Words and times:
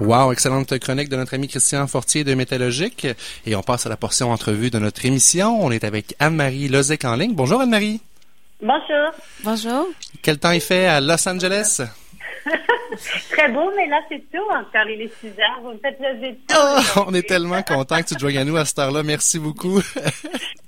Wow, 0.00 0.32
excellente 0.32 0.76
chronique 0.80 1.08
de 1.08 1.16
notre 1.16 1.34
ami 1.34 1.46
Christian 1.46 1.86
Fortier 1.86 2.24
de 2.24 2.34
Métallogique. 2.34 3.06
Et 3.46 3.54
on 3.54 3.62
passe 3.62 3.86
à 3.86 3.88
la 3.88 3.96
portion 3.96 4.32
entrevue 4.32 4.68
de 4.68 4.80
notre 4.80 5.04
émission. 5.06 5.64
On 5.64 5.70
est 5.70 5.84
avec 5.84 6.16
Anne-Marie 6.18 6.66
Lozec 6.66 7.04
en 7.04 7.14
ligne. 7.14 7.32
Bonjour 7.32 7.60
Anne-Marie. 7.60 8.00
Bonjour. 8.60 9.12
Bonjour. 9.44 9.86
Quel 10.20 10.38
temps 10.38 10.50
il 10.50 10.60
fait 10.60 10.86
à 10.86 11.00
Los 11.00 11.28
Angeles? 11.28 11.80
Très 13.30 13.48
beau, 13.52 13.70
mais 13.76 13.86
là, 13.86 14.00
c'est 14.08 14.24
tout 14.32 14.44
encore. 14.50 14.88
Il 14.88 15.02
est 15.02 15.12
6 15.20 15.28
heures. 15.28 15.60
Vous 15.62 15.72
me 15.72 15.78
faites 15.78 16.00
de 16.00 16.36
oh, 16.56 17.04
On 17.06 17.14
est 17.14 17.28
tellement 17.28 17.62
content 17.62 17.98
que 18.02 18.08
tu 18.08 18.14
te 18.16 18.20
joignes 18.20 18.38
à 18.38 18.44
nous 18.44 18.56
à 18.56 18.64
cette 18.64 18.80
heure-là. 18.80 19.04
Merci 19.04 19.38
beaucoup. 19.38 19.80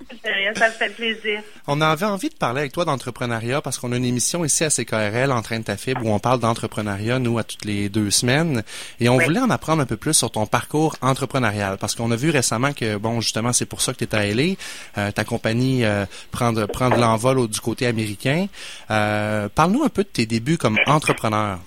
ça 0.55 0.69
me 0.69 0.73
fait 0.73 0.91
plaisir. 0.91 1.43
On 1.67 1.81
avait 1.81 2.07
envie 2.07 2.29
de 2.29 2.35
parler 2.35 2.61
avec 2.61 2.73
toi 2.73 2.85
d'entrepreneuriat 2.85 3.61
parce 3.61 3.79
qu'on 3.79 3.93
a 3.93 3.97
une 3.97 4.05
émission 4.05 4.45
ici 4.45 4.65
à 4.65 4.71
CKRL, 4.71 5.33
en 5.33 5.43
train 5.43 5.59
de 5.59 5.65
ta 5.65 5.77
fibre, 5.77 6.05
où 6.05 6.11
on 6.11 6.19
parle 6.19 6.41
d'entrepreneuriat, 6.41 7.19
nous, 7.19 7.39
à 7.39 7.45
toutes 7.45 7.65
les 7.65 7.89
deux 7.89 8.11
semaines. 8.11 8.63
Et 9.01 9.09
on 9.09 9.19
voulait 9.19 9.41
en 9.41 9.51
apprendre 9.51 9.83
un 9.83 9.87
peu 9.87 9.97
plus 9.97 10.15
sur 10.15 10.31
ton 10.31 10.47
parcours 10.47 10.97
entrepreneurial 11.01 11.77
parce 11.79 11.95
qu'on 11.95 12.11
a 12.11 12.17
vu 12.17 12.31
récemment 12.31 12.73
que, 12.73 12.97
bon, 12.97 13.21
justement, 13.21 13.53
c'est 13.53 13.67
pour 13.67 13.81
ça 13.81 13.93
que 13.93 14.05
tu 14.05 14.05
es 14.05 14.15
à 14.15 14.27
LA. 14.27 14.55
Euh, 14.99 15.11
ta 15.11 15.25
compagnie 15.25 15.85
euh, 15.85 16.07
prend 16.31 16.53
de, 16.53 16.65
prend 16.67 16.91
de 16.91 16.97
l'envol 16.97 17.49
du 17.49 17.61
côté 17.61 17.87
américain. 17.87 18.47
Euh, 18.91 19.49
Parle-nous 19.55 19.85
un 19.85 19.89
peu 19.89 20.05
de 20.05 20.09
tes 20.09 20.27
débuts 20.27 20.59
comme 20.59 20.79
entrepreneur. 20.87 21.59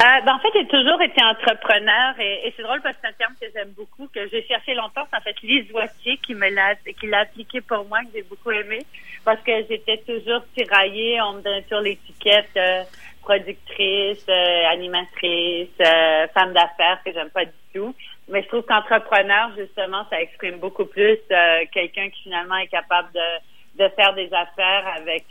Euh, 0.00 0.20
ben, 0.24 0.32
en 0.32 0.38
fait, 0.38 0.48
j'ai 0.54 0.66
toujours 0.66 1.02
été 1.02 1.22
entrepreneur 1.22 2.18
et, 2.18 2.54
c'est 2.56 2.62
drôle 2.62 2.80
parce 2.80 2.94
que 2.94 3.00
c'est 3.02 3.08
un 3.08 3.12
terme 3.18 3.34
que 3.38 3.46
j'aime 3.54 3.72
beaucoup, 3.76 4.08
que 4.08 4.26
j'ai 4.28 4.42
cherché 4.46 4.72
longtemps. 4.72 5.06
C'est 5.10 5.18
en 5.18 5.20
fait 5.20 5.36
Lise 5.42 5.70
Wattier 5.72 6.16
qui 6.24 6.34
me 6.34 6.48
l'a, 6.48 6.74
qui 6.98 7.06
l'a 7.06 7.20
appliqué 7.20 7.60
pour 7.60 7.84
moi, 7.84 8.00
que 8.00 8.08
j'ai 8.14 8.22
beaucoup 8.22 8.50
aimé 8.50 8.78
parce 9.26 9.40
que 9.42 9.52
j'étais 9.68 9.98
toujours 9.98 10.42
tiraillée. 10.56 11.20
On 11.20 11.34
me 11.34 11.42
donnait 11.42 11.66
sur 11.68 11.82
l'étiquette 11.82 12.48
euh, 12.56 12.82
productrice, 13.20 14.24
euh, 14.30 14.68
animatrice, 14.70 15.68
femme 15.76 16.54
d'affaires 16.54 17.00
que 17.04 17.12
j'aime 17.12 17.28
pas 17.28 17.44
du 17.44 17.52
tout. 17.74 17.94
Mais 18.28 18.42
je 18.42 18.48
trouve 18.48 18.62
qu'entrepreneur, 18.62 19.50
justement, 19.58 20.06
ça 20.08 20.18
exprime 20.22 20.60
beaucoup 20.60 20.86
plus 20.86 21.18
quelqu'un 21.72 22.08
qui 22.08 22.22
finalement 22.22 22.56
est 22.56 22.68
capable 22.68 23.10
de, 23.12 23.84
de 23.84 23.88
faire 23.90 24.14
des 24.14 24.32
affaires 24.32 24.94
avec 24.96 25.26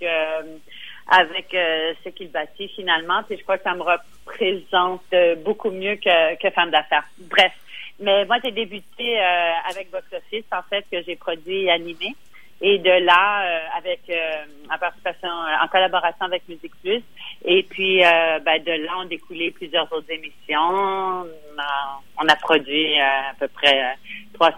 avec 1.09 1.53
euh, 1.53 1.93
ce 2.03 2.09
qu'il 2.09 2.29
bâtit 2.29 2.67
finalement. 2.69 3.23
Puis 3.23 3.37
je 3.37 3.43
crois 3.43 3.57
que 3.57 3.63
ça 3.63 3.73
me 3.73 3.81
représente 3.81 5.01
euh, 5.13 5.35
beaucoup 5.35 5.71
mieux 5.71 5.95
que, 5.95 6.35
que 6.35 6.49
femme 6.51 6.71
d'affaires. 6.71 7.05
Bref. 7.17 7.51
Mais 7.99 8.25
moi, 8.25 8.37
j'ai 8.43 8.51
débuté 8.51 9.19
euh, 9.19 9.51
avec 9.69 9.91
Box 9.91 10.05
Office, 10.13 10.45
en 10.51 10.61
fait, 10.69 10.85
que 10.89 11.01
j'ai 11.03 11.15
produit 11.15 11.65
et 11.65 11.71
animé. 11.71 12.15
Et 12.61 12.77
de 12.77 12.91
là, 13.05 13.43
euh, 13.43 13.59
avec 13.77 14.01
en 14.69 14.77
participation, 14.77 15.29
en 15.29 15.67
collaboration 15.69 16.25
avec 16.25 16.47
Musique 16.47 16.73
Plus. 16.81 17.01
Et 17.45 17.63
puis, 17.63 18.01
ben, 18.01 18.63
de 18.63 18.85
là, 18.85 18.91
on 18.99 19.05
découlé 19.05 19.51
plusieurs 19.51 19.91
autres 19.93 20.11
émissions. 20.11 21.25
On 22.21 22.27
a, 22.27 22.35
produit 22.35 22.99
à 22.99 23.33
peu 23.39 23.47
près 23.47 23.95
300, 24.33 24.55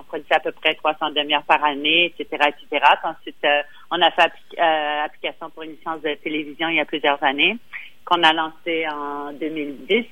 on 0.00 0.04
produisait 0.04 0.36
à 0.36 0.40
peu 0.40 0.52
près 0.52 0.74
300 0.74 1.10
demi-heures 1.10 1.42
par 1.42 1.62
année, 1.62 2.14
etc., 2.18 2.48
etc. 2.48 2.84
Ensuite, 3.04 3.46
on 3.90 4.00
a 4.02 4.10
fait 4.10 4.32
euh, 4.58 5.04
application 5.04 5.50
pour 5.50 5.62
une 5.62 5.72
licence 5.72 6.02
de 6.02 6.14
télévision 6.14 6.68
il 6.68 6.76
y 6.76 6.80
a 6.80 6.84
plusieurs 6.84 7.22
années, 7.22 7.56
qu'on 8.04 8.22
a 8.22 8.32
lancé 8.32 8.86
en 8.88 9.32
2010, 9.32 10.04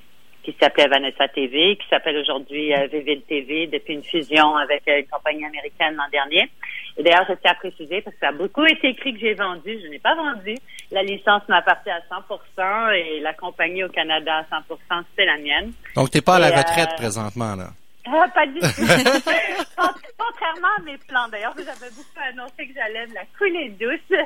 qui 0.42 0.56
s'appelait 0.60 0.86
Vanessa 0.86 1.27
TV, 1.28 1.77
qui 1.77 1.88
s'appelle 1.88 2.16
aujourd'hui 2.18 2.72
euh, 2.72 2.86
TV 3.28 3.66
depuis 3.66 3.94
une 3.94 4.05
fusion 4.05 4.56
avec 4.56 4.83
euh, 4.88 5.00
une 5.00 5.06
compagnie 5.06 5.44
américaine 5.44 5.96
l'an 5.96 6.08
dernier. 6.12 6.48
Et 6.96 7.02
d'ailleurs, 7.02 7.27
je 7.28 7.34
tiens 7.34 7.50
à 7.50 7.55
préciser, 7.55 8.00
parce 8.00 8.14
que 8.14 8.20
ça 8.20 8.28
a 8.28 8.33
beaucoup 8.33 8.64
été 8.64 8.88
écrit 8.88 9.12
que 9.12 9.20
j'ai 9.20 9.34
vendu, 9.34 9.78
je 9.83 9.88
n'ai 9.88 9.98
pas 9.98 10.14
vendu. 10.14 10.55
La 10.92 11.02
licence 11.02 11.42
m'appartient 11.48 11.90
à 11.90 12.00
100% 12.08 12.94
et 12.94 13.20
la 13.20 13.34
compagnie 13.34 13.83
au 13.83 13.88
Canada 13.88 14.44
à 14.50 14.61
100% 14.61 15.02
c'est 15.16 15.24
la 15.24 15.36
mienne. 15.38 15.72
Donc, 15.96 16.11
tu 16.11 16.18
n'es 16.18 16.22
pas 16.22 16.36
à 16.36 16.38
la 16.38 16.50
retraite 16.50 16.90
euh, 16.92 16.96
présentement, 16.96 17.56
là? 17.56 17.70
Ah, 18.06 18.28
pas 18.34 18.46
du 18.46 18.60
tout. 18.60 18.66
Contrairement 20.18 20.68
à 20.78 20.82
mes 20.82 20.98
plans, 20.98 21.28
d'ailleurs, 21.28 21.55
vous 21.55 21.68
avez 21.68 21.90
beaucoup 21.90 22.20
annoncé 22.28 22.68
que 22.68 22.74
j'allais 22.74 23.06
me 23.06 23.14
la 23.14 23.24
couler 23.39 23.68
douce. 23.70 24.18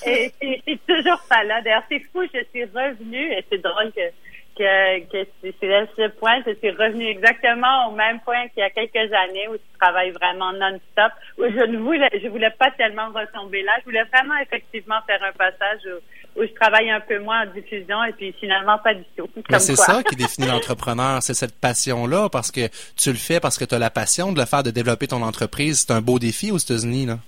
et 0.06 0.32
c'est 0.40 0.86
toujours 0.86 1.20
pas 1.28 1.44
là. 1.44 1.60
D'ailleurs, 1.62 1.84
c'est 1.90 2.02
fou, 2.12 2.22
je 2.32 2.42
suis 2.50 2.64
revenue, 2.64 3.32
et 3.32 3.44
c'est 3.50 3.62
drôle 3.62 3.92
que 3.92 4.10
que, 4.56 5.00
que 5.10 5.28
c'est 5.60 5.74
à 5.74 5.86
ce 5.96 6.08
point, 6.08 6.42
je 6.46 6.54
suis 6.54 6.70
revenue 6.70 7.06
exactement 7.06 7.88
au 7.88 7.92
même 7.92 8.20
point 8.20 8.48
qu'il 8.48 8.60
y 8.60 8.62
a 8.62 8.70
quelques 8.70 9.12
années 9.12 9.48
où 9.48 9.54
je 9.54 9.78
travaille 9.78 10.10
vraiment 10.10 10.52
non-stop, 10.52 11.12
je 11.50 11.66
ne 11.66 11.78
voulais, 11.78 12.10
je 12.22 12.28
voulais 12.28 12.50
pas 12.50 12.70
tellement 12.72 13.08
retomber 13.08 13.62
là. 13.62 13.72
Je 13.80 13.84
voulais 13.84 14.04
vraiment 14.04 14.36
effectivement 14.42 14.96
faire 15.06 15.22
un 15.22 15.32
passage 15.32 15.80
où, 15.86 16.40
où 16.40 16.44
je 16.44 16.52
travaille 16.54 16.90
un 16.90 17.00
peu 17.00 17.18
moins 17.18 17.42
en 17.42 17.52
diffusion 17.52 18.02
et 18.04 18.12
puis 18.12 18.34
finalement 18.38 18.78
pas 18.78 18.94
du 18.94 19.04
tout. 19.16 19.28
c'est 19.58 19.76
ça 19.76 20.02
qui 20.02 20.16
définit 20.16 20.48
l'entrepreneur, 20.48 21.22
c'est 21.22 21.34
cette 21.34 21.58
passion-là 21.60 22.28
parce 22.30 22.50
que 22.50 22.68
tu 22.96 23.10
le 23.10 23.16
fais 23.16 23.40
parce 23.40 23.58
que 23.58 23.64
tu 23.64 23.74
as 23.74 23.78
la 23.78 23.90
passion 23.90 24.32
de 24.32 24.38
le 24.38 24.46
faire, 24.46 24.62
de 24.62 24.70
développer 24.70 25.08
ton 25.08 25.22
entreprise. 25.22 25.84
C'est 25.86 25.92
un 25.92 26.00
beau 26.00 26.18
défi 26.18 26.50
aux 26.50 26.58
États-Unis, 26.58 27.06
là. 27.06 27.18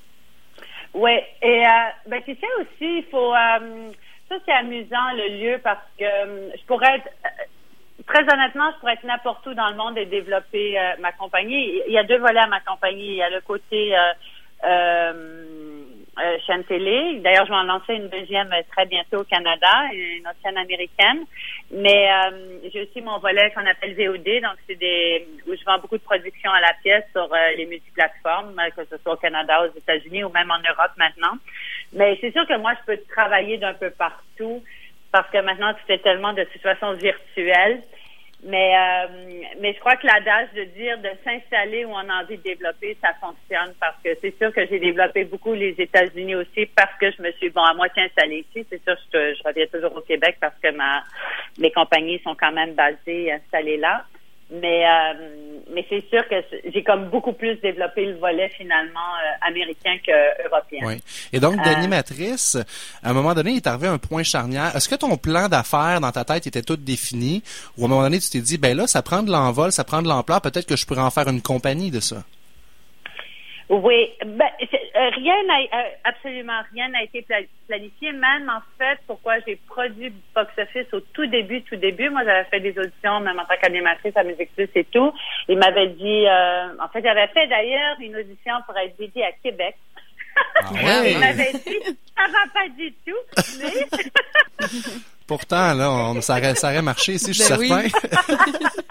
Oui, 0.95 1.19
et 1.43 1.67
euh, 1.67 1.71
ben 2.07 2.23
tu 2.25 2.35
sais 2.35 2.47
aussi, 2.61 2.99
il 2.99 3.05
faut 3.11 3.35
euh, 3.35 3.91
ça, 4.29 4.37
c'est 4.47 4.53
amusant, 4.53 5.13
le 5.17 5.39
lieu, 5.39 5.61
parce 5.63 5.85
que 5.99 6.05
euh, 6.05 6.51
je 6.57 6.65
pourrais 6.67 6.97
être, 6.97 7.09
euh, 7.25 7.45
très 8.07 8.23
honnêtement, 8.23 8.71
je 8.73 8.81
pourrais 8.81 8.95
être 8.95 9.05
n'importe 9.05 9.47
où 9.47 9.55
dans 9.55 9.71
le 9.71 9.77
monde 9.77 9.99
et 9.99 10.07
développer 10.07 10.79
euh, 10.79 10.95
ma 11.01 11.13
compagnie. 11.13 11.81
Il 11.87 11.93
y 11.93 11.99
a 11.99 12.05
deux 12.05 12.19
volets 12.19 12.41
à 12.41 12.47
ma 12.47 12.61
compagnie. 12.61 13.09
Il 13.09 13.17
y 13.17 13.23
a 13.23 13.31
le 13.31 13.41
côté 13.41 13.95
euh, 16.23 16.39
chaîne 16.47 16.63
télé. 16.65 17.19
D'ailleurs, 17.25 17.45
je 17.45 17.51
vais 17.51 17.57
en 17.57 17.65
lancer 17.65 17.95
une 17.95 18.09
deuxième 18.09 18.51
très 18.71 18.87
bientôt 18.87 19.19
au 19.19 19.25
Canada, 19.25 19.89
une 19.93 20.27
autre 20.27 20.39
chaîne 20.45 20.57
américaine. 20.57 21.25
Mais 21.73 22.09
euh, 22.09 22.71
j'ai 22.73 22.83
aussi 22.83 23.01
mon 23.01 23.19
volet 23.19 23.51
qu'on 23.53 23.67
appelle 23.67 23.95
VOD, 23.95 24.43
donc 24.43 24.57
c'est 24.69 24.77
des 24.77 25.27
où 25.49 25.55
je 25.55 25.65
vends 25.65 25.79
beaucoup 25.79 25.99
de 25.99 26.03
productions 26.03 26.53
à 26.53 26.61
la 26.61 26.73
pièce 26.83 27.05
sur 27.11 27.25
euh, 27.25 27.37
les 27.57 27.67
multiplateformes, 27.67 28.55
que 28.77 28.85
ce 28.85 28.97
soit 28.99 29.15
au 29.15 29.17
Canada, 29.17 29.67
aux 29.67 29.77
États-Unis 29.77 30.23
ou 30.23 30.29
même 30.29 30.51
en 30.53 30.59
Europe 30.59 30.93
maintenant. 30.97 31.37
Mais 31.93 32.17
c'est 32.21 32.31
sûr 32.31 32.47
que 32.47 32.59
moi, 32.59 32.75
je 32.81 32.95
peux 32.95 33.03
travailler 33.13 33.59
d'un 33.59 33.75
peu 33.75 33.91
partout 33.91 34.63
parce 35.15 35.31
que 35.31 35.39
maintenant, 35.39 35.73
tu 35.75 35.81
fais 35.87 35.99
tellement 35.99 36.33
de 36.33 36.45
situations 36.53 36.93
virtuelles 36.95 37.81
mais, 38.47 38.75
euh, 38.77 39.07
mais 39.61 39.73
je 39.73 39.81
crois 39.81 39.97
que 39.97 40.07
l'adage 40.07 40.49
de 40.55 40.65
dire 40.65 40.99
de 40.99 41.09
s'installer 41.25 41.87
où 41.87 41.91
on 41.91 42.09
a 42.11 42.23
envie 42.23 42.37
de 42.37 42.43
développer, 42.43 42.95
ça 43.01 43.15
fonctionne 43.15 43.73
parce 43.81 43.97
que 44.05 44.11
c'est 44.21 44.37
sûr 44.37 44.53
que 44.53 44.67
j'ai 44.67 44.79
développé 44.79 45.25
beaucoup 45.25 45.55
les 45.55 45.75
États-Unis 45.79 46.35
aussi 46.35 46.67
parce 46.67 46.93
que 47.01 47.11
je 47.11 47.23
me 47.23 47.33
suis 47.33 47.49
bon 47.49 47.63
à 47.63 47.73
moitié 47.73 48.03
installée 48.03 48.45
ici. 48.51 48.67
C'est 48.69 48.85
sûr 48.85 48.97
que 49.11 49.33
je, 49.33 49.39
je 49.39 49.49
reviens 49.49 49.67
toujours 49.73 49.97
au 49.97 50.03
Québec 50.03 50.37
parce 50.41 50.59
que 50.63 50.71
ma 50.73 51.03
mes 51.59 51.71
compagnies 51.71 52.21
sont 52.23 52.35
quand 52.35 52.53
même 52.53 52.75
basées 52.75 53.33
installées 53.33 53.79
là. 53.79 54.05
Mais 54.51 54.85
euh, 54.87 55.15
mais 55.75 55.87
c'est 55.89 56.05
sûr 56.11 56.27
que 56.29 56.37
j'ai 56.73 56.83
comme 56.83 57.09
beaucoup 57.09 57.33
plus 57.33 57.57
développé 57.57 58.05
le 58.05 58.17
volet 58.17 58.51
finalement 58.51 59.01
euh, 59.01 59.49
américain 59.49 59.97
que 60.07 60.47
européen. 60.47 60.83
Oui. 60.85 61.01
Et 61.33 61.41
donc 61.41 61.59
euh, 61.59 61.65
d'animatrice, 61.65 62.59
à 63.03 63.11
un 63.11 63.13
moment 63.15 63.33
donné, 63.33 63.53
il 63.53 63.57
est 63.57 63.67
arrivé 63.67 63.89
un 63.89 63.99
point 63.99 64.23
charnière. 64.23 64.77
Est-ce 64.77 64.89
que 64.89 64.97
ton 64.97 65.17
plan 65.17 65.49
d'affaires 65.49 66.01
dans 66.01 66.13
ta 66.13 66.25
tête 66.25 66.47
était 66.47 66.63
tout 66.63 66.77
défini? 66.77 67.43
Ou 67.79 67.83
à 67.83 67.87
un 67.87 67.89
moment 67.89 68.03
donné 68.03 68.21
tu 68.21 68.29
t'es 68.29 68.41
dit 68.41 68.59
ben 68.59 68.77
là 68.77 68.87
ça 68.87 69.03
prend 69.03 69.23
de 69.23 69.31
l'envol, 69.31 69.73
ça 69.73 69.85
prend 69.85 70.03
de 70.03 70.09
l'ampleur, 70.09 70.43
peut-être 70.43 70.67
que 70.67 70.77
je 70.77 70.85
pourrais 70.85 71.01
en 71.01 71.11
faire 71.11 71.29
une 71.29 71.41
compagnie 71.41 71.91
de 71.91 72.01
ça? 72.01 72.23
Oui, 73.71 74.11
ben, 74.27 74.51
euh, 74.61 75.09
rien 75.11 75.43
n'a, 75.45 75.59
euh, 75.61 75.89
absolument 76.05 76.61
rien 76.73 76.89
n'a 76.91 77.03
été 77.03 77.25
planifié. 77.67 78.13
Même 78.13 78.51
en 78.51 78.61
fait, 78.79 78.99
pourquoi 79.07 79.39
j'ai 79.47 79.57
produit 79.57 80.13
Box 80.35 80.53
Office 80.59 80.93
au 80.93 81.01
tout 81.01 81.27
début, 81.27 81.63
tout 81.63 81.77
début. 81.77 82.11
Moi, 82.11 82.25
j'avais 82.25 82.45
fait 82.45 82.61
des 82.61 82.79
auditions, 82.79 83.21
même 83.21 83.39
en 83.39 83.45
tant 83.47 83.57
qu'animatrice 83.61 84.17
à 84.17 84.23
Musique 84.23 84.55
Plus 84.55 84.69
et 84.75 84.85
tout. 84.85 85.13
Il 85.49 85.57
m'avait 85.59 85.89
dit, 85.89 86.27
euh, 86.27 86.77
en 86.79 86.89
fait, 86.89 87.03
j'avais 87.03 87.27
fait 87.29 87.47
d'ailleurs 87.47 87.97
une 88.01 88.17
audition 88.17 88.55
pour 88.67 88.77
être 88.77 88.97
dédiée 88.99 89.25
à 89.25 89.33
Québec. 89.33 89.77
Ah 90.57 91.03
Il 91.07 91.19
m'avait 91.19 91.53
dit, 91.53 91.99
ça 92.17 92.25
va 92.27 92.45
pas 92.53 92.69
du 92.77 92.93
tout, 93.07 93.13
mais... 93.59 94.69
Pourtant, 95.27 95.73
là, 95.73 95.91
on, 95.91 96.21
ça, 96.21 96.35
aurait, 96.35 96.55
ça 96.55 96.69
aurait 96.69 96.83
marché, 96.83 97.17
si 97.17 97.33
je 97.33 97.43
suis 97.43 97.69
ben 97.69 97.89
certain. 97.89 97.99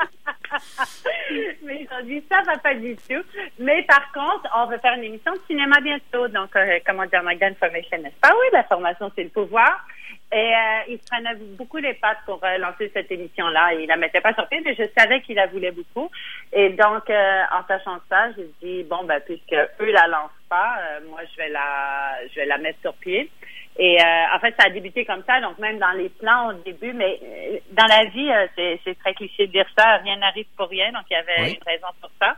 mais 1.64 1.82
ils 1.82 1.88
ont 1.96 2.06
dit 2.06 2.24
ça 2.30 2.42
va 2.46 2.58
pas 2.58 2.74
du 2.74 2.96
tout. 2.96 3.24
Mais 3.60 3.84
par 3.84 4.12
contre, 4.12 4.50
on 4.56 4.66
va 4.66 4.80
faire 4.80 4.94
une 4.96 5.04
émission 5.04 5.32
de 5.34 5.40
cinéma 5.48 5.80
bientôt. 5.82 6.28
Donc, 6.28 6.56
euh, 6.56 6.80
comment 6.86 7.06
dire, 7.06 7.22
Magda 7.24 7.48
Information, 7.48 7.98
n'est-ce 8.00 8.20
pas? 8.20 8.32
Oui, 8.32 8.48
la 8.52 8.64
formation, 8.64 9.12
c'est 9.16 9.24
le 9.24 9.30
pouvoir. 9.30 9.86
Et 10.34 10.54
euh, 10.56 10.80
il 10.90 10.98
se 10.98 11.06
prenait 11.06 11.36
beaucoup 11.58 11.78
les 11.78 11.94
pattes 11.94 12.20
pour 12.26 12.44
euh, 12.44 12.58
lancer 12.58 12.90
cette 12.94 13.12
émission-là. 13.12 13.74
Il 13.76 13.88
la 13.88 13.98
mettait 13.98 14.22
pas 14.22 14.34
sur 14.34 14.48
pied, 14.48 14.62
mais 14.66 14.76
je 14.76 14.84
savais 14.98 15.22
qu'il 15.22 15.36
la 15.36 15.48
voulait 15.48 15.72
beaucoup. 15.72 16.10
Et 16.52 16.70
donc, 16.70 17.10
en 17.10 17.68
sachant 17.68 18.00
ça, 18.10 18.32
j'ai 18.36 18.50
dit 18.62 18.84
bon, 18.84 19.04
ben 19.04 19.20
puisque 19.22 19.54
eux 19.54 19.92
la 19.92 20.08
lancent 20.08 20.32
pas, 20.50 20.78
moi 21.10 21.22
je 21.32 21.38
vais 21.38 21.50
la, 21.50 22.28
je 22.30 22.36
vais 22.36 22.46
la 22.46 22.58
mettre 22.58 22.80
sur 22.82 22.94
pied. 22.96 23.30
Et 23.78 24.00
euh, 24.00 24.36
en 24.36 24.40
fait, 24.40 24.54
ça 24.60 24.68
a 24.68 24.70
débuté 24.70 25.04
comme 25.04 25.24
ça, 25.26 25.42
donc 25.42 25.58
même 25.58 25.80
dans 25.80 25.92
les 25.94 26.10
plans 26.10 26.50
au 26.50 26.54
début, 26.54 26.94
mais 26.94 27.20
euh, 27.24 27.58
dans 27.72 27.88
la 27.88 28.06
vie, 28.06 28.30
euh, 28.30 28.78
c'est 28.84 29.00
très 29.00 29.16
cliché 29.16 29.48
de 29.48 29.52
dire 29.52 29.66
ça, 29.76 29.98
rien 29.98 30.18
n'arrive 30.18 30.46
pour 30.56 30.70
rien, 30.70 30.92
donc 30.92 31.04
il 31.10 31.14
y 31.14 31.16
avait 31.16 31.54
une 31.54 31.64
raison 31.66 31.88
pour 32.00 32.12
ça. 32.22 32.36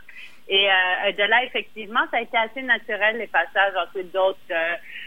Et 0.47 0.67
de 1.17 1.23
là, 1.23 1.43
effectivement, 1.43 2.01
ça 2.11 2.17
a 2.17 2.21
été 2.21 2.37
assez 2.37 2.61
naturel 2.61 3.17
les 3.17 3.25
passages. 3.25 3.73
Ensuite, 3.87 4.13
d'autres 4.13 4.37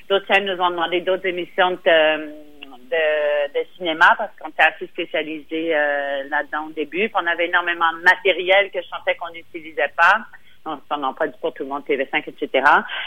d'autres 0.08 0.26
chaînes 0.26 0.46
nous 0.46 0.60
ont 0.60 0.70
demandé 0.70 1.00
d'autres 1.00 1.26
émissions 1.26 1.70
de, 1.70 2.57
de, 2.90 3.58
de 3.58 3.66
cinéma 3.76 4.14
parce 4.16 4.30
qu'on 4.38 4.48
était 4.48 4.62
assez 4.62 4.86
spécialisé 4.86 5.74
euh, 5.74 6.24
là-dedans 6.28 6.66
au 6.66 6.70
début. 6.70 7.10
On 7.14 7.26
avait 7.26 7.46
énormément 7.46 7.92
de 7.92 8.02
matériel 8.02 8.70
que 8.70 8.80
je 8.80 8.88
sentais 8.88 9.14
qu'on 9.16 9.30
n'utilisait 9.30 9.92
pas. 9.96 10.18
Non, 10.66 10.80
non, 10.98 11.14
pas 11.14 11.26
du 11.26 11.38
pour 11.40 11.54
tout 11.54 11.62
le 11.62 11.68
monde, 11.68 11.84
TV5, 11.88 12.24
etc. 12.28 12.64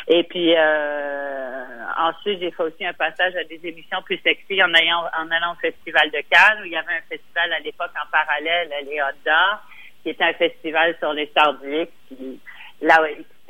Et 0.08 0.24
puis 0.24 0.54
euh, 0.56 1.64
ensuite, 1.98 2.40
j'ai 2.40 2.52
fait 2.52 2.64
aussi 2.64 2.86
un 2.86 2.94
passage 2.94 3.36
à 3.36 3.44
des 3.44 3.60
émissions 3.64 4.02
plus 4.04 4.20
sexy 4.24 4.64
en 4.64 4.74
allant, 4.74 5.06
en 5.18 5.30
allant 5.30 5.54
au 5.54 5.60
Festival 5.62 6.10
de 6.10 6.22
Cannes, 6.30 6.62
où 6.62 6.66
il 6.66 6.72
y 6.72 6.78
avait 6.78 6.94
un 6.94 7.08
festival 7.10 7.54
à 7.54 7.60
l'époque 7.60 7.92
en 8.02 8.10
parallèle, 8.12 8.70
les 8.86 9.02
Hot 9.02 9.30
qui 10.02 10.10
était 10.10 10.24
un 10.24 10.34
festival 10.34 10.96
sur 11.00 11.14
les 11.14 11.28
stars 11.28 11.54
du 11.60 11.88
là, 12.82 13.00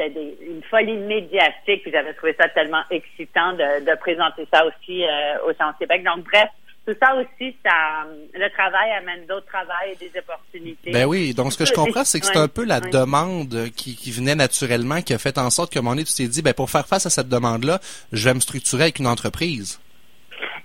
c'était 0.02 0.38
une 0.42 0.64
folie 0.64 0.98
médiatique. 0.98 1.84
Puis 1.84 1.92
j'avais 1.92 2.14
trouvé 2.14 2.36
ça 2.40 2.50
tellement 2.50 2.84
excitant 2.90 3.54
de, 3.54 3.86
de 3.86 4.00
présenter 4.00 4.48
ça 4.52 4.66
aussi 4.66 5.04
euh, 5.04 5.48
au 5.48 5.54
Centre 5.54 5.78
Québec. 5.78 6.04
Donc 6.04 6.26
bref, 6.26 6.50
tout 6.86 6.96
ça 7.00 7.14
aussi, 7.16 7.56
ça, 7.64 8.08
le 8.34 8.50
travail 8.50 8.92
amène 8.92 9.26
d'autres 9.28 9.46
travails 9.46 9.92
et 9.94 9.96
des 9.96 10.20
opportunités. 10.20 10.92
Ben 10.92 11.06
oui, 11.06 11.34
donc 11.34 11.54
ce 11.54 11.58
que 11.58 11.66
je 11.66 11.74
comprends, 11.74 12.04
c'est 12.04 12.20
que 12.20 12.26
c'est 12.26 12.38
un 12.38 12.48
peu 12.48 12.66
la 12.66 12.80
demande 12.80 13.70
qui, 13.76 13.96
qui, 13.96 14.12
venait 14.12 14.36
naturellement, 14.36 15.02
qui 15.02 15.14
a 15.14 15.20
fait 15.20 15.38
en 15.38 15.50
sorte 15.52 15.72
que 15.72 15.80
mon 15.80 15.96
tu 15.96 16.06
t'es 16.06 16.28
dit, 16.28 16.42
ben 16.42 16.54
pour 16.54 16.72
faire 16.72 16.88
face 16.88 17.06
à 17.06 17.12
cette 17.12 17.30
demande-là, 17.30 17.80
je 18.12 18.28
vais 18.28 18.34
me 18.34 18.40
structurer 18.40 18.84
avec 18.84 19.00
une 19.00 19.08
entreprise. 19.08 19.80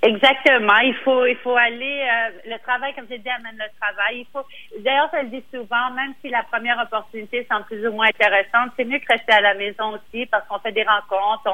Exactement. 0.02 0.78
Il 0.78 0.94
faut, 1.05 1.26
il 1.26 1.37
faut 1.37 1.56
aller. 1.56 2.02
Euh, 2.02 2.50
le 2.50 2.58
travail, 2.58 2.94
comme 2.94 3.06
j'ai 3.08 3.19
dit, 3.19 3.28
amène 3.28 3.58
le 3.58 3.81
travail. 3.81 4.20
Il 4.20 4.26
faut. 4.32 4.44
D'ailleurs, 4.81 5.11
je 5.12 5.20
le 5.20 5.28
dis 5.28 5.44
souvent, 5.52 5.90
même 5.94 6.14
si 6.20 6.28
la 6.28 6.43
première 6.44 6.78
opportunité 6.78 7.46
semble 7.50 7.64
plus 7.64 7.87
ou 7.87 7.93
moins 7.93 8.08
intéressante, 8.08 8.73
c'est 8.76 8.84
mieux 8.84 8.99
que 8.99 9.12
rester 9.12 9.32
à 9.32 9.40
la 9.40 9.55
maison 9.55 9.94
aussi 9.96 10.26
parce 10.26 10.46
qu'on 10.46 10.58
fait 10.58 10.73
des 10.73 10.84
rencontres, 10.84 11.46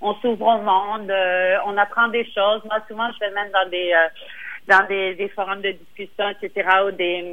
on, 0.00 0.08
on 0.08 0.14
s'ouvre 0.20 0.46
au 0.46 0.58
monde, 0.62 1.10
euh, 1.10 1.58
on 1.66 1.76
apprend 1.76 2.08
des 2.08 2.24
choses. 2.24 2.62
Moi, 2.64 2.78
souvent, 2.88 3.10
je 3.12 3.18
vais 3.20 3.32
même 3.32 3.50
dans 3.50 3.68
des 3.68 3.92
euh, 3.92 4.08
dans 4.68 4.86
des, 4.86 5.14
des, 5.14 5.28
forums 5.30 5.62
de 5.62 5.70
discussion, 5.70 6.28
etc., 6.28 6.68
ou 6.86 6.90
des, 6.90 7.24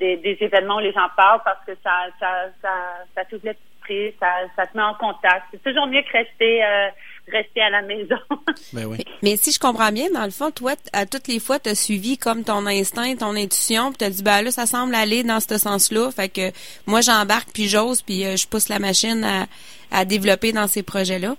des, 0.00 0.16
des, 0.16 0.36
événements 0.40 0.76
où 0.76 0.80
les 0.80 0.92
gens 0.92 1.08
parlent 1.16 1.40
parce 1.44 1.64
que 1.64 1.72
ça 1.82 2.06
ça 2.18 2.46
ça, 2.60 2.70
ça 3.14 3.24
t'ouvre 3.24 3.44
l'esprit, 3.44 4.14
ça, 4.18 4.26
ça 4.56 4.66
te 4.66 4.76
met 4.76 4.82
en 4.82 4.94
contact. 4.94 5.46
C'est 5.52 5.62
toujours 5.62 5.86
mieux 5.86 6.02
que 6.02 6.12
rester 6.12 6.64
euh, 6.64 6.88
rester 7.30 7.60
à 7.60 7.70
la 7.70 7.82
maison. 7.82 8.16
ben 8.72 8.86
oui. 8.86 8.98
Mais 9.22 9.36
si 9.36 9.52
je 9.52 9.58
comprends 9.58 9.92
bien, 9.92 10.10
dans 10.12 10.24
le 10.24 10.30
fond, 10.30 10.50
toi, 10.50 10.72
à 10.92 11.06
toutes 11.06 11.28
les 11.28 11.40
fois, 11.40 11.58
tu 11.58 11.70
as 11.70 11.74
suivi 11.74 12.18
comme 12.18 12.44
ton 12.44 12.66
instinct, 12.66 13.16
ton 13.16 13.36
intuition, 13.36 13.90
puis 13.90 13.98
tu 13.98 14.04
as 14.04 14.10
dit, 14.10 14.22
ben 14.22 14.42
là, 14.42 14.50
ça 14.50 14.66
semble 14.66 14.94
aller 14.94 15.22
dans 15.22 15.40
ce 15.40 15.58
sens-là. 15.58 16.10
Fait 16.10 16.28
que 16.28 16.50
moi, 16.86 17.00
j'embarque, 17.00 17.50
puis 17.52 17.68
j'ose, 17.68 18.02
puis 18.02 18.22
je 18.36 18.48
pousse 18.48 18.68
la 18.68 18.78
machine 18.78 19.24
à, 19.24 19.46
à 19.90 20.04
développer 20.04 20.52
dans 20.52 20.66
ces 20.66 20.82
projets-là. 20.82 21.36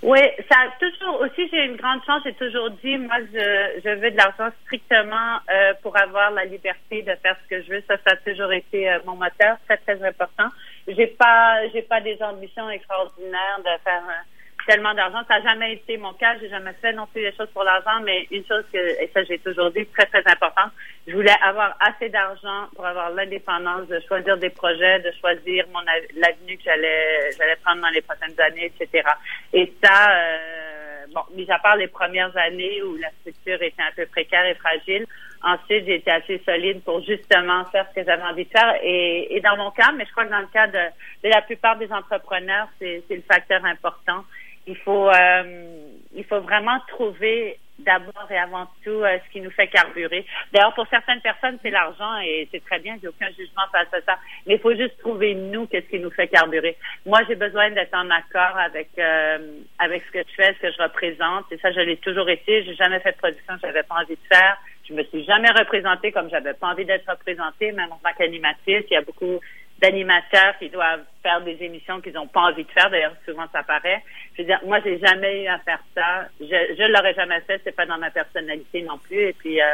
Oui, 0.00 0.20
ça 0.48 0.58
a 0.60 0.70
toujours 0.78 1.20
aussi 1.22 1.48
j'ai 1.52 1.64
une 1.64 1.76
grande 1.76 2.00
chance, 2.06 2.22
j'ai 2.24 2.34
toujours 2.34 2.70
dit 2.84 2.96
moi 2.98 3.16
je, 3.32 3.80
je 3.84 3.90
veux 3.96 4.12
de 4.12 4.16
l'argent 4.16 4.48
strictement 4.64 5.38
euh, 5.50 5.74
pour 5.82 5.96
avoir 5.96 6.30
la 6.30 6.44
liberté 6.44 7.02
de 7.02 7.12
faire 7.20 7.36
ce 7.42 7.48
que 7.48 7.62
je 7.62 7.70
veux. 7.72 7.82
Ça, 7.88 7.96
ça 8.06 8.12
a 8.12 8.16
toujours 8.16 8.52
été 8.52 8.88
euh, 8.88 9.00
mon 9.06 9.16
moteur, 9.16 9.56
très 9.66 9.76
très 9.78 10.00
important. 10.06 10.48
J'ai 10.86 11.08
pas 11.08 11.66
j'ai 11.72 11.82
pas 11.82 12.00
des 12.00 12.16
ambitions 12.22 12.70
extraordinaires 12.70 13.58
de 13.58 13.82
faire 13.82 14.04
euh, 14.08 14.22
tellement 14.68 14.92
d'argent. 14.92 15.20
Ça 15.26 15.38
n'a 15.38 15.50
jamais 15.50 15.72
été 15.72 15.96
mon 15.96 16.12
cas. 16.12 16.36
J'ai 16.38 16.50
jamais 16.50 16.74
fait 16.74 16.92
non 16.92 17.06
plus 17.06 17.22
des 17.22 17.34
choses 17.34 17.48
pour 17.54 17.64
l'argent, 17.64 18.00
mais 18.04 18.28
une 18.30 18.44
chose 18.44 18.64
que, 18.70 18.78
et 18.78 19.10
ça 19.14 19.24
j'ai 19.24 19.38
toujours 19.38 19.70
dit, 19.70 19.86
très, 19.86 20.04
très 20.06 20.22
importante, 20.30 20.72
je 21.06 21.14
voulais 21.14 21.34
avoir 21.42 21.74
assez 21.80 22.10
d'argent 22.10 22.68
pour 22.76 22.84
avoir 22.84 23.10
l'indépendance 23.10 23.88
de 23.88 23.98
choisir 24.06 24.36
des 24.36 24.50
projets, 24.50 25.00
de 25.00 25.10
choisir 25.20 25.64
mon 25.72 25.80
l'avenue 26.16 26.58
que 26.58 26.64
j'allais 26.64 27.30
j'allais 27.36 27.56
prendre 27.64 27.80
dans 27.80 27.88
les 27.88 28.02
prochaines 28.02 28.38
années, 28.38 28.70
etc. 28.70 29.08
Et 29.54 29.72
ça, 29.82 30.10
euh, 30.10 31.06
bon, 31.14 31.22
mis 31.34 31.50
à 31.50 31.58
part 31.58 31.76
les 31.76 31.88
premières 31.88 32.36
années 32.36 32.82
où 32.82 32.96
la 32.96 33.08
structure 33.20 33.62
était 33.62 33.82
un 33.82 33.92
peu 33.96 34.04
précaire 34.04 34.44
et 34.44 34.54
fragile, 34.56 35.06
ensuite 35.42 35.86
j'ai 35.86 35.94
été 35.94 36.10
assez 36.10 36.42
solide 36.44 36.82
pour 36.82 37.02
justement 37.02 37.64
faire 37.72 37.86
ce 37.88 38.00
que 38.00 38.06
j'avais 38.06 38.22
envie 38.24 38.44
de 38.44 38.50
faire. 38.50 38.74
Et, 38.82 39.34
et 39.34 39.40
dans 39.40 39.56
mon 39.56 39.70
cas, 39.70 39.92
mais 39.96 40.04
je 40.04 40.10
crois 40.10 40.26
que 40.26 40.30
dans 40.30 40.40
le 40.40 40.52
cas 40.52 40.66
de, 40.66 40.84
de 41.24 41.30
la 41.30 41.40
plupart 41.40 41.78
des 41.78 41.90
entrepreneurs, 41.90 42.68
c'est 42.78 43.02
le 43.08 43.22
facteur 43.22 43.64
important 43.64 44.24
il 44.68 44.76
faut, 44.76 45.08
euh, 45.08 45.88
il 46.14 46.24
faut 46.24 46.40
vraiment 46.40 46.78
trouver 46.88 47.58
d'abord 47.78 48.26
et 48.30 48.36
avant 48.36 48.66
tout 48.84 48.90
euh, 48.90 49.18
ce 49.24 49.32
qui 49.32 49.40
nous 49.40 49.50
fait 49.50 49.68
carburer. 49.68 50.26
D'ailleurs, 50.52 50.74
pour 50.74 50.86
certaines 50.88 51.20
personnes, 51.20 51.58
c'est 51.62 51.70
l'argent 51.70 52.18
et 52.18 52.48
c'est 52.50 52.64
très 52.64 52.80
bien, 52.80 52.96
j'ai 53.00 53.08
aucun 53.08 53.28
jugement 53.30 53.62
face 53.72 53.88
à 53.92 54.00
ça. 54.02 54.18
Mais 54.46 54.54
il 54.54 54.60
faut 54.60 54.74
juste 54.74 54.98
trouver 54.98 55.34
nous 55.34 55.66
qu'est-ce 55.66 55.88
qui 55.88 56.00
nous 56.00 56.10
fait 56.10 56.28
carburer. 56.28 56.76
Moi, 57.06 57.20
j'ai 57.28 57.36
besoin 57.36 57.70
d'être 57.70 57.94
en 57.94 58.10
accord 58.10 58.58
avec 58.58 58.90
euh, 58.98 59.38
avec 59.78 60.02
ce 60.06 60.12
que 60.12 60.24
je 60.28 60.34
fais, 60.34 60.54
ce 60.54 60.66
que 60.66 60.72
je 60.72 60.82
représente. 60.82 61.50
Et 61.52 61.58
ça, 61.58 61.70
je 61.72 61.80
l'ai 61.80 61.96
toujours 61.98 62.28
été. 62.28 62.64
J'ai 62.64 62.74
jamais 62.74 63.00
fait 63.00 63.12
de 63.12 63.18
production 63.18 63.54
que 63.54 63.60
j'avais 63.62 63.84
pas 63.84 63.96
envie 64.02 64.16
de 64.16 64.28
faire. 64.36 64.58
Je 64.88 64.94
me 64.94 65.04
suis 65.04 65.24
jamais 65.24 65.50
représentée 65.50 66.12
comme 66.12 66.30
j'avais 66.30 66.54
pas 66.54 66.68
envie 66.68 66.84
d'être 66.84 67.08
représentée, 67.08 67.72
même 67.72 67.92
en 67.92 67.98
tant 67.98 68.14
qu'animatrice. 68.16 68.84
Il 68.90 68.94
y 68.94 68.96
a 68.96 69.02
beaucoup 69.02 69.38
d'animateurs 69.80 70.58
qui 70.58 70.68
doivent 70.70 71.04
faire 71.22 71.40
des 71.42 71.56
émissions 71.60 72.00
qu'ils 72.00 72.12
n'ont 72.12 72.26
pas 72.26 72.40
envie 72.40 72.64
de 72.64 72.70
faire. 72.70 72.90
D'ailleurs, 72.90 73.14
souvent 73.24 73.46
ça 73.52 73.62
paraît. 73.62 74.02
Je 74.36 74.42
veux 74.42 74.48
dire, 74.48 74.60
moi, 74.66 74.80
j'ai 74.84 74.98
jamais 74.98 75.44
eu 75.44 75.46
à 75.46 75.58
faire 75.60 75.80
ça. 75.94 76.26
Je, 76.40 76.46
je 76.46 76.92
l'aurais 76.92 77.14
jamais 77.14 77.40
fait. 77.42 77.60
C'est 77.64 77.74
pas 77.74 77.86
dans 77.86 77.98
ma 77.98 78.10
personnalité 78.10 78.82
non 78.82 78.98
plus. 78.98 79.28
Et 79.28 79.32
puis, 79.32 79.60
euh, 79.60 79.64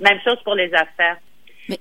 même 0.00 0.20
chose 0.24 0.38
pour 0.44 0.54
les 0.54 0.72
affaires. 0.74 1.16
Mais 1.68 1.78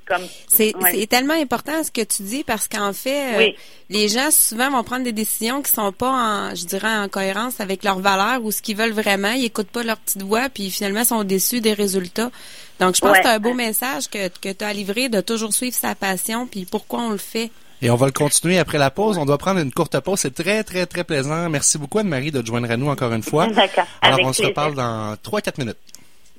c'est 0.49 1.07
tellement 1.07 1.33
important 1.33 1.83
ce 1.83 1.91
que 1.91 2.01
tu 2.01 2.23
dis 2.23 2.43
parce 2.43 2.67
qu'en 2.67 2.91
fait, 2.91 3.51
euh, 3.51 3.51
les 3.89 4.09
gens 4.09 4.31
souvent 4.31 4.69
vont 4.69 4.83
prendre 4.83 5.03
des 5.03 5.13
décisions 5.13 5.61
qui 5.61 5.71
sont 5.71 5.93
pas 5.93 6.11
en, 6.11 6.55
je 6.55 6.65
dirais, 6.65 6.93
en 6.97 7.07
cohérence 7.07 7.61
avec 7.61 7.83
leurs 7.83 7.99
valeurs 7.99 8.43
ou 8.43 8.51
ce 8.51 8.61
qu'ils 8.61 8.75
veulent 8.75 8.91
vraiment. 8.91 9.31
Ils 9.31 9.45
écoutent 9.45 9.71
pas 9.71 9.83
leur 9.83 9.97
petite 9.97 10.23
voix 10.23 10.49
puis 10.49 10.69
finalement 10.71 11.05
sont 11.05 11.23
déçus 11.23 11.61
des 11.61 11.73
résultats. 11.73 12.31
Donc, 12.79 12.95
je 12.95 13.01
pense 13.01 13.17
que 13.17 13.23
c'est 13.23 13.29
un 13.29 13.39
beau 13.39 13.53
message 13.53 14.09
que, 14.09 14.27
que 14.27 14.51
tu 14.51 14.63
as 14.63 14.73
livré 14.73 15.09
de 15.09 15.21
toujours 15.21 15.53
suivre 15.53 15.75
sa 15.75 15.95
passion 15.95 16.47
puis 16.47 16.67
pourquoi 16.69 16.99
on 16.99 17.11
le 17.11 17.17
fait. 17.17 17.49
Et 17.81 17.89
on 17.91 17.95
va 17.95 18.07
le 18.07 18.11
continuer 18.11 18.57
après 18.57 18.77
la 18.77 18.89
pause. 18.89 19.17
On 19.17 19.25
doit 19.25 19.37
prendre 19.37 19.59
une 19.59 19.71
courte 19.71 19.99
pause. 19.99 20.19
C'est 20.19 20.33
très, 20.33 20.63
très, 20.63 20.85
très 20.85 21.03
plaisant. 21.03 21.49
Merci 21.49 21.77
beaucoup, 21.77 21.99
Anne-Marie, 21.99 22.31
de 22.31 22.41
te 22.41 22.47
joindre 22.47 22.71
à 22.71 22.77
nous 22.77 22.87
encore 22.87 23.13
une 23.13 23.23
fois. 23.23 23.47
D'accord. 23.47 23.85
Alors, 24.01 24.19
on 24.23 24.33
se 24.33 24.43
reparle 24.43 24.73
dans 24.75 25.13
3-4 25.15 25.59
minutes. 25.59 25.77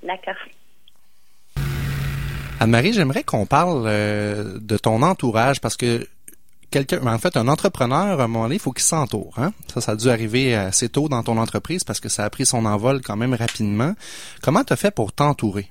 D'accord. 0.02 0.35
Anne-Marie, 2.61 2.93
j'aimerais 2.93 3.23
qu'on 3.23 3.46
parle 3.46 3.85
euh, 3.87 4.58
de 4.61 4.76
ton 4.76 5.02
entourage 5.02 5.61
parce 5.61 5.76
que 5.76 6.08
quelqu'un, 6.73 7.06
en 7.06 7.19
fait, 7.19 7.37
un 7.37 7.46
entrepreneur, 7.46 8.20
à 8.20 8.25
un 8.25 8.26
moment 8.26 8.44
donné, 8.44 8.56
il 8.56 8.61
faut 8.61 8.73
qu'il 8.73 8.82
s'entoure. 8.85 9.35
Hein? 9.37 9.52
Ça, 9.73 9.81
ça 9.81 9.93
a 9.93 9.96
dû 9.96 10.11
arriver 10.11 10.56
assez 10.56 10.88
tôt 10.88 11.08
dans 11.08 11.23
ton 11.23 11.38
entreprise 11.38 11.85
parce 11.85 12.00
que 12.00 12.08
ça 12.08 12.25
a 12.25 12.31
pris 12.31 12.46
son 12.46 12.64
envol 12.64 13.00
quand 13.00 13.17
même 13.17 13.35
rapidement. 13.35 13.94
Comment 14.43 14.64
tu 14.64 14.73
as 14.73 14.76
fait 14.76 14.90
pour 14.90 15.12
t'entourer? 15.12 15.70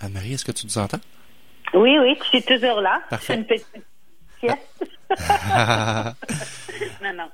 Anne-Marie, 0.00 0.34
est-ce 0.34 0.44
que 0.44 0.52
tu 0.52 0.66
nous 0.66 0.76
entends? 0.76 1.00
Oui, 1.74 1.98
oui, 1.98 2.18
je 2.22 2.28
suis 2.28 2.42
toujours 2.42 2.80
là. 2.80 3.00
Parfait. 3.08 3.34
Une 3.34 3.44
petite 3.44 3.66
non, 7.02 7.12
non. 7.14 7.28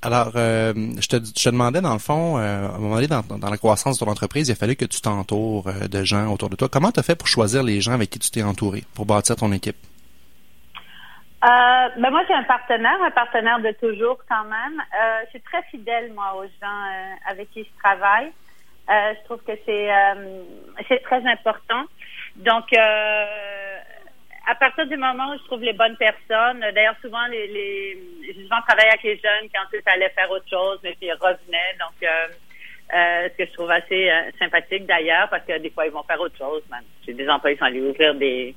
Alors, 0.00 0.30
euh, 0.36 0.72
je, 1.00 1.08
te, 1.08 1.16
je 1.16 1.44
te 1.44 1.50
demandais, 1.50 1.80
dans 1.80 1.92
le 1.92 1.98
fond, 1.98 2.38
euh, 2.38 2.68
à 2.68 2.76
un 2.76 2.78
moment 2.78 2.94
donné, 2.94 3.08
dans, 3.08 3.22
dans, 3.22 3.50
la 3.50 3.56
croissance 3.56 3.98
de 3.98 4.04
ton 4.04 4.10
entreprise, 4.10 4.48
il 4.48 4.52
a 4.52 4.54
fallu 4.54 4.76
que 4.76 4.84
tu 4.84 5.00
t'entoures 5.00 5.66
euh, 5.66 5.88
de 5.88 6.04
gens 6.04 6.32
autour 6.32 6.50
de 6.50 6.56
toi. 6.56 6.68
Comment 6.70 6.92
tu 6.92 7.00
as 7.00 7.02
fait 7.02 7.16
pour 7.16 7.26
choisir 7.26 7.64
les 7.64 7.80
gens 7.80 7.92
avec 7.92 8.10
qui 8.10 8.20
tu 8.20 8.30
t'es 8.30 8.44
entouré, 8.44 8.84
pour 8.94 9.06
bâtir 9.06 9.34
ton 9.34 9.50
équipe? 9.52 9.76
Ben 11.42 12.10
moi, 12.10 12.22
j'ai 12.28 12.34
un 12.34 12.44
partenaire, 12.44 12.96
un 13.02 13.10
partenaire 13.10 13.58
de 13.60 13.72
toujours 13.80 14.18
quand 14.28 14.44
même. 14.44 14.82
Je 15.24 15.30
suis 15.30 15.40
très 15.40 15.62
fidèle, 15.70 16.12
moi, 16.12 16.34
aux 16.36 16.44
gens 16.44 16.82
avec 17.28 17.50
qui 17.50 17.62
je 17.62 17.78
travaille. 17.78 18.30
je 18.88 19.24
trouve 19.24 19.38
que 19.44 19.52
c'est 19.64 19.88
c'est 20.88 21.00
très 21.02 21.24
important. 21.26 21.84
Donc, 22.38 22.72
euh, 22.72 23.78
à 24.46 24.54
partir 24.54 24.86
du 24.86 24.96
moment 24.96 25.32
où 25.32 25.38
je 25.38 25.44
trouve 25.44 25.62
les 25.62 25.72
bonnes 25.72 25.96
personnes, 25.96 26.60
d'ailleurs 26.74 26.96
souvent 27.02 27.26
les, 27.26 27.46
les 27.48 27.98
j'ai 28.24 28.42
souvent 28.42 28.62
travaillé 28.66 28.88
avec 28.88 29.02
les 29.02 29.16
jeunes 29.16 29.48
qui 29.50 29.58
ensuite 29.58 29.86
allaient 29.86 30.10
faire 30.10 30.30
autre 30.30 30.48
chose, 30.48 30.78
mais 30.82 30.94
qui 30.94 31.10
revenaient. 31.12 31.76
Donc, 31.78 31.94
euh, 32.02 32.28
euh, 32.94 33.28
ce 33.28 33.36
que 33.36 33.50
je 33.50 33.52
trouve 33.52 33.70
assez 33.70 34.08
euh, 34.08 34.30
sympathique 34.38 34.86
d'ailleurs, 34.86 35.28
parce 35.28 35.44
que 35.44 35.58
des 35.58 35.68
fois 35.70 35.84
ils 35.84 35.92
vont 35.92 36.02
faire 36.04 36.20
autre 36.20 36.38
chose. 36.38 36.62
Même. 36.70 36.84
J'ai 37.04 37.12
des 37.12 37.28
employés 37.28 37.56
qui 37.56 37.60
sont 37.60 37.66
allés 37.66 37.82
ouvrir 37.82 38.14
des 38.14 38.54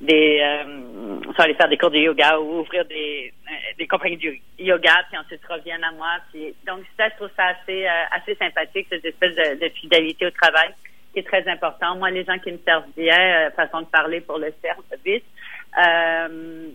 des 0.00 0.40
euh, 0.40 1.20
sont 1.36 1.42
allés 1.42 1.54
faire 1.54 1.68
des 1.68 1.76
cours 1.76 1.90
de 1.90 1.98
yoga 1.98 2.38
ou 2.38 2.60
ouvrir 2.60 2.86
des 2.86 3.34
des 3.76 3.86
compagnies 3.86 4.16
de 4.16 4.34
yoga 4.58 5.04
puis 5.08 5.18
ensuite 5.18 5.40
reviennent 5.46 5.84
à 5.84 5.92
moi 5.92 6.18
puis 6.30 6.54
donc 6.66 6.84
ça 6.98 7.08
je 7.08 7.16
trouve 7.16 7.30
ça 7.34 7.46
assez 7.46 7.86
assez 8.10 8.34
sympathique 8.34 8.86
cette 8.90 9.04
espèce 9.04 9.34
de, 9.34 9.58
de 9.58 9.68
fidélité 9.70 10.26
au 10.26 10.30
travail 10.30 10.68
qui 11.16 11.20
est 11.20 11.22
très 11.22 11.48
important. 11.48 11.96
Moi, 11.96 12.10
les 12.10 12.24
gens 12.24 12.38
qui 12.38 12.52
me 12.52 12.58
servent 12.58 12.92
bien, 12.94 13.18
euh, 13.18 13.50
façon 13.52 13.80
de 13.80 13.86
parler 13.86 14.20
pour 14.20 14.36
le 14.38 14.52
service. 14.60 15.22
Euh, 15.78 16.68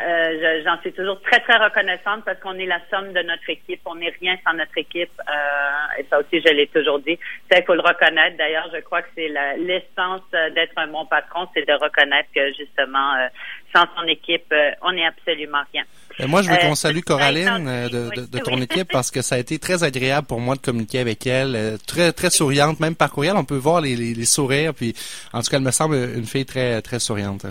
euh, 0.00 0.62
j'en 0.64 0.80
suis 0.80 0.92
toujours 0.92 1.20
très, 1.20 1.40
très 1.40 1.58
reconnaissante 1.58 2.24
parce 2.24 2.40
qu'on 2.40 2.54
est 2.54 2.66
la 2.66 2.80
somme 2.90 3.12
de 3.12 3.20
notre 3.20 3.48
équipe. 3.50 3.80
On 3.84 3.96
n'est 3.96 4.14
rien 4.20 4.36
sans 4.44 4.54
notre 4.54 4.76
équipe. 4.78 5.10
Euh, 5.20 6.00
et 6.00 6.06
ça 6.08 6.18
aussi, 6.18 6.40
je 6.40 6.50
l'ai 6.50 6.66
toujours 6.68 6.98
dit. 7.00 7.18
C'est 7.50 7.60
il 7.60 7.64
faut 7.64 7.74
le 7.74 7.82
reconnaître. 7.82 8.38
D'ailleurs, 8.38 8.70
je 8.74 8.80
crois 8.80 9.02
que 9.02 9.08
c'est 9.14 9.28
l'essence 9.58 10.22
d'être 10.54 10.72
un 10.76 10.86
bon 10.86 11.04
patron, 11.04 11.46
c'est 11.54 11.66
de 11.66 11.74
reconnaître 11.74 12.30
que 12.34 12.52
justement, 12.54 13.16
euh, 13.16 13.28
sans 13.74 13.84
son 13.96 14.06
équipe, 14.08 14.52
on 14.80 14.92
n'est 14.92 15.06
absolument 15.06 15.62
rien. 15.72 15.84
Et 16.18 16.26
moi, 16.26 16.40
je 16.42 16.50
veux 16.50 16.56
qu'on 16.56 16.74
salue 16.74 17.00
Coraline 17.00 17.88
de, 17.88 18.26
de, 18.26 18.38
ton 18.38 18.60
équipe 18.62 18.88
parce 18.90 19.10
que 19.10 19.20
ça 19.20 19.34
a 19.34 19.38
été 19.38 19.58
très 19.58 19.84
agréable 19.84 20.26
pour 20.26 20.40
moi 20.40 20.56
de 20.56 20.60
communiquer 20.60 21.00
avec 21.00 21.26
elle. 21.26 21.78
Très, 21.86 22.12
très 22.12 22.30
souriante, 22.30 22.80
même 22.80 22.96
par 22.96 23.10
courriel, 23.10 23.36
on 23.36 23.44
peut 23.44 23.56
voir 23.56 23.82
les, 23.82 23.94
les, 23.96 24.14
les 24.14 24.24
sourires. 24.24 24.72
Puis, 24.74 24.94
en 25.32 25.42
tout 25.42 25.50
cas, 25.50 25.58
elle 25.58 25.62
me 25.62 25.70
semble 25.70 25.96
une 25.96 26.26
fille 26.26 26.46
très, 26.46 26.80
très 26.80 26.98
souriante. 26.98 27.46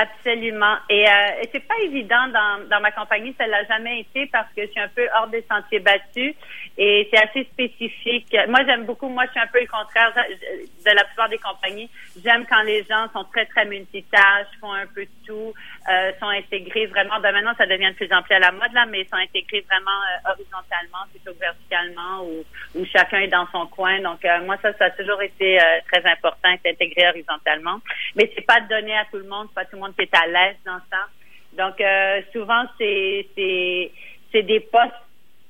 Absolument. 0.00 0.76
Et, 0.88 1.08
euh, 1.08 1.42
c'est 1.52 1.66
pas 1.66 1.74
évident 1.82 2.28
dans, 2.28 2.68
dans 2.68 2.80
ma 2.80 2.92
compagnie, 2.92 3.34
ça 3.36 3.48
l'a 3.48 3.64
jamais 3.64 4.02
été 4.02 4.26
parce 4.26 4.46
que 4.54 4.62
je 4.62 4.68
suis 4.68 4.80
un 4.80 4.86
peu 4.86 5.08
hors 5.16 5.26
des 5.26 5.44
sentiers 5.50 5.80
battus 5.80 6.36
et 6.76 7.08
c'est 7.10 7.18
assez 7.18 7.42
spécifique. 7.52 8.32
Moi, 8.48 8.60
j'aime 8.64 8.84
beaucoup. 8.84 9.08
Moi, 9.08 9.24
je 9.26 9.32
suis 9.32 9.40
un 9.40 9.48
peu 9.48 9.58
le 9.60 9.66
contraire 9.66 10.14
de 10.14 10.94
la 10.94 11.02
plupart 11.02 11.28
des 11.28 11.38
compagnies. 11.38 11.90
J'aime 12.22 12.46
quand 12.48 12.62
les 12.62 12.84
gens 12.84 13.08
sont 13.12 13.24
très 13.24 13.46
très 13.46 13.64
multitâches, 13.64 14.46
font 14.60 14.72
un 14.72 14.86
peu 14.86 15.02
de 15.02 15.26
tout, 15.26 15.52
euh, 15.88 16.12
sont 16.20 16.28
intégrés 16.28 16.86
vraiment. 16.86 17.18
Ben 17.20 17.32
maintenant, 17.32 17.54
ça 17.56 17.66
devient 17.66 17.90
de 17.90 17.94
plus 17.94 18.12
en 18.12 18.22
plus 18.22 18.34
à 18.34 18.38
la 18.38 18.52
mode 18.52 18.72
là, 18.72 18.84
mais 18.86 19.04
sont 19.04 19.16
intégrés 19.16 19.62
vraiment 19.62 19.90
euh, 19.90 20.32
horizontalement 20.32 21.04
plutôt 21.10 21.32
que 21.32 21.40
verticalement, 21.40 22.24
où, 22.24 22.44
où 22.74 22.84
chacun 22.86 23.20
est 23.20 23.28
dans 23.28 23.46
son 23.52 23.66
coin. 23.66 24.00
Donc 24.00 24.24
euh, 24.24 24.40
moi, 24.42 24.56
ça, 24.60 24.72
ça 24.74 24.86
a 24.86 24.90
toujours 24.90 25.22
été 25.22 25.58
euh, 25.58 25.64
très 25.90 26.04
important, 26.04 26.50
d'être 26.50 26.66
intégré 26.66 27.08
horizontalement. 27.08 27.78
Mais 28.16 28.30
c'est 28.34 28.44
pas 28.44 28.60
donné 28.60 28.96
à 28.96 29.06
tout 29.06 29.16
le 29.16 29.28
monde, 29.28 29.50
pas 29.54 29.64
tout 29.64 29.76
le 29.76 29.82
monde 29.82 29.94
qui 29.96 30.02
est 30.02 30.14
à 30.14 30.26
l'aise 30.26 30.56
dans 30.66 30.80
ça. 30.90 31.08
Donc 31.52 31.82
souvent, 32.32 32.64
c'est 32.76 33.26
c'est 33.34 33.90
c'est 34.30 34.42
des 34.42 34.60
postes 34.60 34.92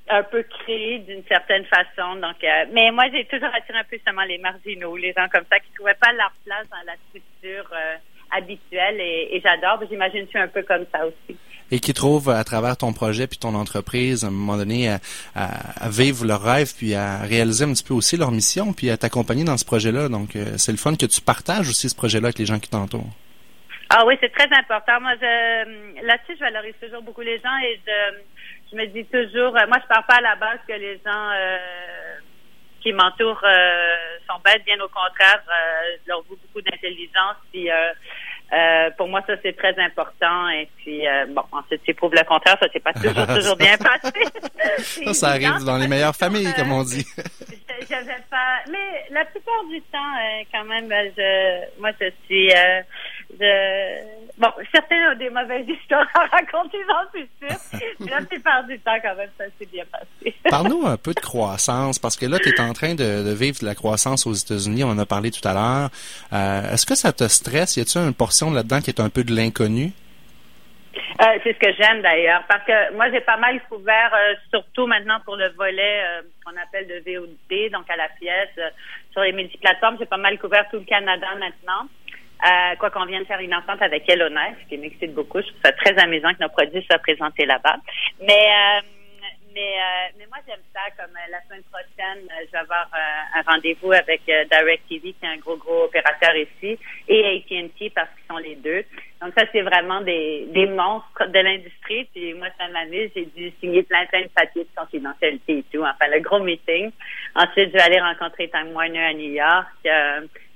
un 0.08 0.22
peu 0.22 0.42
créés 0.44 1.00
d'une 1.00 1.24
certaine 1.24 1.64
façon. 1.66 2.14
Donc, 2.16 2.36
mais 2.72 2.90
moi, 2.92 3.04
j'ai 3.12 3.24
toujours 3.26 3.50
attiré 3.52 3.78
un 3.78 3.84
peu 3.84 3.98
seulement 4.06 4.22
les 4.22 4.38
marginaux, 4.38 4.96
les 4.96 5.12
gens 5.12 5.28
comme 5.28 5.44
ça 5.50 5.58
qui 5.58 5.70
trouvaient 5.74 5.98
pas 6.00 6.12
leur 6.12 6.32
place 6.46 6.66
dans 6.70 6.86
la 6.86 6.94
structure 7.08 7.68
habituel 8.30 9.00
et, 9.00 9.40
j'adore. 9.42 9.80
J'imagine 9.90 10.26
que 10.26 10.32
tu 10.32 10.38
es 10.38 10.40
un 10.40 10.48
peu 10.48 10.62
comme 10.62 10.84
ça 10.92 11.06
aussi. 11.06 11.36
Et 11.70 11.80
qui 11.80 11.92
trouvent 11.92 12.30
à 12.30 12.42
travers 12.44 12.76
ton 12.76 12.92
projet 12.92 13.26
puis 13.26 13.38
ton 13.38 13.54
entreprise, 13.54 14.24
à 14.24 14.28
un 14.28 14.30
moment 14.30 14.56
donné, 14.56 14.88
à, 15.34 15.88
vivre 15.90 16.24
leur 16.24 16.42
rêve 16.42 16.72
puis 16.76 16.94
à 16.94 17.18
réaliser 17.18 17.64
un 17.64 17.72
petit 17.72 17.84
peu 17.84 17.94
aussi 17.94 18.16
leur 18.16 18.30
mission 18.30 18.72
puis 18.72 18.90
à 18.90 18.96
t'accompagner 18.96 19.44
dans 19.44 19.56
ce 19.56 19.64
projet-là. 19.64 20.08
Donc, 20.08 20.36
euh, 20.36 20.56
c'est 20.56 20.72
le 20.72 20.78
fun 20.78 20.94
que 20.94 21.06
tu 21.06 21.20
partages 21.20 21.68
aussi 21.68 21.88
ce 21.88 21.96
projet-là 21.96 22.28
avec 22.28 22.38
les 22.38 22.46
gens 22.46 22.58
qui 22.58 22.70
t'entourent. 22.70 23.12
Ah 23.90 24.04
oui, 24.06 24.16
c'est 24.20 24.32
très 24.32 24.48
important. 24.58 25.00
Moi, 25.00 25.12
je, 25.20 26.06
là-dessus, 26.06 26.34
je 26.34 26.40
valorise 26.40 26.74
toujours 26.80 27.02
beaucoup 27.02 27.22
les 27.22 27.38
gens 27.38 27.56
et 27.64 27.80
je, 27.86 28.18
je 28.70 28.76
me 28.76 28.86
dis 28.86 29.04
toujours, 29.06 29.56
euh, 29.56 29.66
moi, 29.66 29.78
je 29.82 29.88
pars 29.88 30.04
pas 30.06 30.16
à 30.16 30.20
la 30.20 30.36
base 30.36 30.58
que 30.66 30.74
les 30.74 31.00
gens 31.04 31.30
euh, 31.32 31.58
qui 32.80 32.92
m'entourent 32.92 33.42
euh, 33.44 33.96
sont 34.28 34.40
bêtes, 34.44 34.64
bien 34.64 34.78
au 34.80 34.88
contraire, 34.88 35.42
euh, 35.48 35.96
je 36.02 36.08
leur 36.08 36.22
voue 36.22 36.36
beaucoup 36.36 36.60
d'intelligence. 36.60 37.36
Puis 37.52 37.70
euh, 37.70 37.92
euh, 38.52 38.90
pour 38.96 39.08
moi, 39.08 39.22
ça 39.26 39.34
c'est 39.42 39.56
très 39.56 39.78
important. 39.78 40.48
Et 40.50 40.68
puis 40.78 41.02
bon, 41.30 41.42
ensuite, 41.52 41.82
tu 41.84 41.94
prouves 41.94 42.14
le 42.14 42.24
contraire, 42.24 42.56
ça 42.60 42.66
c'est 42.72 42.82
pas 42.82 42.92
toujours 42.92 43.26
toujours 43.26 43.56
bien 43.56 43.76
passé. 43.76 44.12
ça, 44.78 45.14
ça 45.14 45.28
arrive 45.28 45.64
dans 45.64 45.76
les 45.76 45.88
meilleures 45.88 46.16
familles, 46.16 46.52
comme 46.56 46.72
on 46.72 46.82
dit. 46.82 47.06
J'avais 47.88 48.22
pas, 48.30 48.60
mais 48.70 49.04
la 49.10 49.24
plupart 49.24 49.64
du 49.70 49.80
temps, 49.82 50.14
quand 50.52 50.64
même, 50.64 50.88
je, 50.88 51.80
moi, 51.80 51.90
je 52.00 52.10
suis 52.26 52.50
bon, 53.38 54.48
certains 54.72 55.12
ont 55.12 55.18
des 55.18 55.30
mauvaises 55.30 55.68
histoires 55.80 56.06
à 56.14 56.26
raconter, 56.26 56.78
j'en 56.88 57.10
suis 57.10 57.28
sûre. 57.40 57.80
Mais 58.00 58.10
la 58.10 58.22
plupart 58.22 58.64
du 58.64 58.78
temps, 58.80 58.96
quand 59.02 59.14
même, 59.16 59.30
ça 59.36 59.44
s'est 59.58 59.66
bien 59.66 59.84
passé. 59.90 60.34
Parle-nous 60.50 60.86
un 60.86 60.96
peu 60.96 61.12
de 61.12 61.20
croissance, 61.20 61.98
parce 61.98 62.16
que 62.16 62.26
là, 62.26 62.38
tu 62.38 62.48
es 62.48 62.60
en 62.60 62.72
train 62.72 62.94
de, 62.94 63.32
vivre 63.34 63.60
de 63.60 63.66
la 63.66 63.74
croissance 63.74 64.26
aux 64.26 64.32
États-Unis. 64.32 64.84
On 64.84 64.90
en 64.90 64.98
a 64.98 65.06
parlé 65.06 65.30
tout 65.30 65.46
à 65.46 65.54
l'heure. 65.54 65.90
Euh, 66.32 66.72
est-ce 66.72 66.86
que 66.86 66.94
ça 66.94 67.12
te 67.12 67.24
stresse? 67.28 67.76
Y 67.76 67.80
a-t-il 67.80 68.04
une 68.04 68.14
portion 68.14 68.50
là-dedans 68.50 68.80
qui 68.80 68.90
est 68.90 69.00
un 69.00 69.10
peu 69.10 69.24
de 69.24 69.34
l'inconnu? 69.34 69.92
Euh, 71.20 71.38
c'est 71.42 71.52
ce 71.52 71.58
que 71.58 71.72
j'aime 71.76 72.00
d'ailleurs, 72.00 72.44
parce 72.48 72.64
que 72.64 72.94
moi 72.94 73.10
j'ai 73.10 73.20
pas 73.20 73.36
mal 73.36 73.60
couvert, 73.68 74.10
euh, 74.14 74.34
surtout 74.50 74.86
maintenant 74.86 75.18
pour 75.24 75.34
le 75.34 75.48
volet 75.50 76.02
qu'on 76.44 76.56
appelle 76.60 76.86
de 76.86 77.02
VOD, 77.04 77.72
donc 77.72 77.90
à 77.90 77.96
la 77.96 78.08
pièce, 78.20 78.72
sur 79.12 79.22
les 79.22 79.32
multiplateformes, 79.32 79.96
j'ai 79.98 80.06
pas 80.06 80.16
mal 80.16 80.38
couvert 80.38 80.68
tout 80.70 80.76
le 80.76 80.84
Canada 80.84 81.26
maintenant. 81.38 81.88
Euh, 82.46 82.76
quoi 82.76 82.90
qu'on 82.90 83.04
vienne 83.06 83.26
faire 83.26 83.40
une 83.40 83.54
entente 83.54 83.82
avec 83.82 84.08
Elona, 84.08 84.50
ce 84.62 84.68
qui 84.68 84.78
m'excite 84.78 85.14
beaucoup. 85.14 85.40
Je 85.40 85.46
trouve 85.48 85.60
ça 85.64 85.72
très 85.72 85.98
amusant 85.98 86.32
que 86.34 86.42
nos 86.42 86.48
produits 86.48 86.84
soient 86.88 87.00
présentés 87.00 87.46
là-bas. 87.46 87.76
Mais 88.20 88.32
euh, 88.32 88.80
mais, 89.58 89.74
euh, 89.74 90.08
mais 90.18 90.26
moi, 90.26 90.38
j'aime 90.46 90.62
ça. 90.72 90.82
Comme 90.96 91.14
la 91.30 91.42
semaine 91.42 91.64
prochaine, 91.64 92.28
je 92.46 92.52
vais 92.52 92.58
avoir 92.58 92.88
un 93.34 93.42
rendez-vous 93.42 93.92
avec 93.92 94.22
DirecTV, 94.24 95.12
qui 95.12 95.24
est 95.24 95.28
un 95.28 95.38
gros, 95.38 95.56
gros 95.56 95.84
opérateur 95.84 96.34
ici, 96.36 96.78
et 97.08 97.42
AT&T, 97.50 97.90
parce 97.90 98.08
qu'ils 98.14 98.26
sont 98.30 98.38
les 98.38 98.54
deux. 98.54 98.84
Donc 99.20 99.32
ça, 99.36 99.44
c'est 99.50 99.62
vraiment 99.62 100.00
des, 100.02 100.46
des 100.50 100.66
monstres 100.66 101.26
de 101.26 101.38
l'industrie. 101.40 102.04
Puis 102.14 102.34
moi, 102.34 102.46
cette 102.56 102.76
année, 102.76 103.10
j'ai 103.16 103.26
dû 103.26 103.52
signer 103.58 103.82
plein, 103.82 104.06
plein 104.06 104.22
de 104.22 104.28
papiers 104.28 104.62
de 104.62 104.80
confidentialité 104.80 105.58
et 105.58 105.64
tout. 105.72 105.82
Enfin, 105.82 106.06
le 106.08 106.20
gros 106.20 106.38
meeting. 106.38 106.92
Ensuite, 107.34 107.70
je 107.70 107.72
vais 107.72 107.82
aller 107.82 108.00
rencontrer 108.00 108.48
Time 108.48 108.72
Warner 108.72 109.06
à 109.06 109.14
New 109.14 109.32
York 109.32 109.66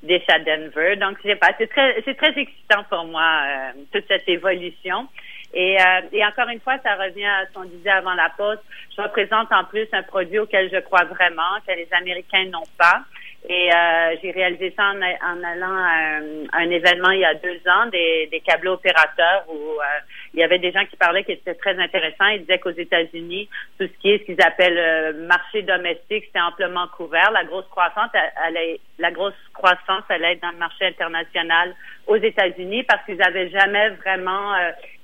des 0.02 0.22
à 0.28 0.38
Denver. 0.40 0.96
Donc, 0.96 1.18
c'est 1.22 1.36
pas, 1.36 1.50
c'est 1.58 1.68
très, 1.68 2.02
c'est 2.04 2.14
très 2.16 2.36
excitant 2.38 2.82
pour 2.90 3.04
moi 3.04 3.42
euh, 3.46 3.80
toute 3.92 4.04
cette 4.08 4.28
évolution. 4.28 5.08
Et, 5.54 5.76
euh, 5.78 6.00
et 6.12 6.24
encore 6.24 6.48
une 6.48 6.60
fois, 6.60 6.78
ça 6.82 6.94
revient 6.94 7.26
à 7.26 7.46
ce 7.46 7.52
qu'on 7.52 7.64
disait 7.64 7.90
avant 7.90 8.14
la 8.14 8.30
pause. 8.36 8.58
Je 8.96 9.02
représente 9.02 9.52
en 9.52 9.64
plus 9.64 9.86
un 9.92 10.02
produit 10.02 10.38
auquel 10.38 10.70
je 10.72 10.80
crois 10.80 11.04
vraiment, 11.04 11.60
que 11.66 11.72
les 11.72 11.88
Américains 11.92 12.46
n'ont 12.46 12.68
pas. 12.78 13.02
Et 13.48 13.74
euh, 13.74 14.14
j'ai 14.22 14.30
réalisé 14.30 14.72
ça 14.76 14.84
en, 14.92 15.42
allant 15.42 15.74
à 15.74 16.60
un, 16.60 16.70
événement 16.70 17.10
il 17.10 17.20
y 17.20 17.24
a 17.24 17.34
deux 17.34 17.60
ans 17.68 17.86
des, 17.90 18.40
câbles 18.46 18.68
opérateurs 18.68 19.44
où 19.48 19.56
euh, 19.56 19.84
il 20.32 20.38
y 20.38 20.44
avait 20.44 20.60
des 20.60 20.70
gens 20.70 20.84
qui 20.86 20.96
parlaient 20.96 21.24
qui 21.24 21.32
étaient 21.32 21.56
très 21.56 21.76
intéressants. 21.76 22.28
Ils 22.28 22.42
disaient 22.42 22.60
qu'aux 22.60 22.70
États-Unis, 22.70 23.48
tout 23.80 23.88
ce 23.88 24.00
qui 24.00 24.10
est 24.10 24.18
ce 24.18 24.24
qu'ils 24.26 24.42
appellent 24.42 24.78
euh, 24.78 25.26
marché 25.26 25.62
domestique, 25.62 26.24
c'était 26.26 26.40
amplement 26.40 26.86
couvert. 26.96 27.32
La 27.32 27.42
grosse 27.42 27.66
croissance, 27.66 28.10
elle, 28.46 28.78
la 28.98 29.10
grosse 29.10 29.34
croissance, 29.52 30.04
elle 30.08 30.24
est 30.24 30.36
dans 30.36 30.52
le 30.52 30.58
marché 30.58 30.86
international 30.86 31.74
aux 32.06 32.16
États-Unis 32.16 32.84
parce 32.84 33.04
qu'ils 33.06 33.22
avaient 33.22 33.50
jamais 33.50 33.90
vraiment, 33.90 34.54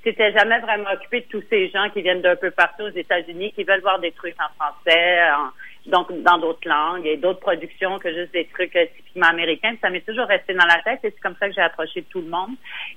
euh, 0.07 0.11
s'étaient 0.11 0.33
jamais 0.33 0.59
vraiment 0.61 0.91
occupés 0.93 1.21
de 1.21 1.27
tous 1.27 1.45
ces 1.51 1.69
gens 1.71 1.89
qui 1.91 2.03
viennent 2.03 2.23
d'un 2.23 2.37
peu 2.37 2.51
partout 2.51 2.85
aux 2.85 2.97
États-Unis, 2.97 3.53
qui 3.53 3.65
veulent 3.65 3.81
voir 3.81 3.99
des 3.99 4.13
trucs 4.13 4.37
en 4.41 4.53
français, 4.55 5.31
en, 5.31 5.51
donc 5.89 6.11
dans 6.23 6.39
d'autres 6.39 6.69
langues 6.69 7.07
et 7.07 7.17
d'autres 7.17 7.41
productions 7.41 7.99
que 7.99 8.13
juste 8.13 8.33
des 8.33 8.47
trucs 8.47 8.75
euh, 8.77 8.87
typiquement 8.97 9.29
américains. 9.29 9.75
Ça 9.81 9.91
m'est 9.91 10.05
toujours 10.05 10.27
resté 10.27 10.55
dans 10.55 10.67
la 10.67 10.81
tête 10.83 11.01
et 11.05 11.11
c'est 11.11 11.21
comme 11.21 11.37
ça 11.41 11.49
que 11.49 11.55
j'ai 11.55 11.63
approché 11.63 12.03
tout 12.11 12.21
le 12.21 12.29
monde. 12.29 12.51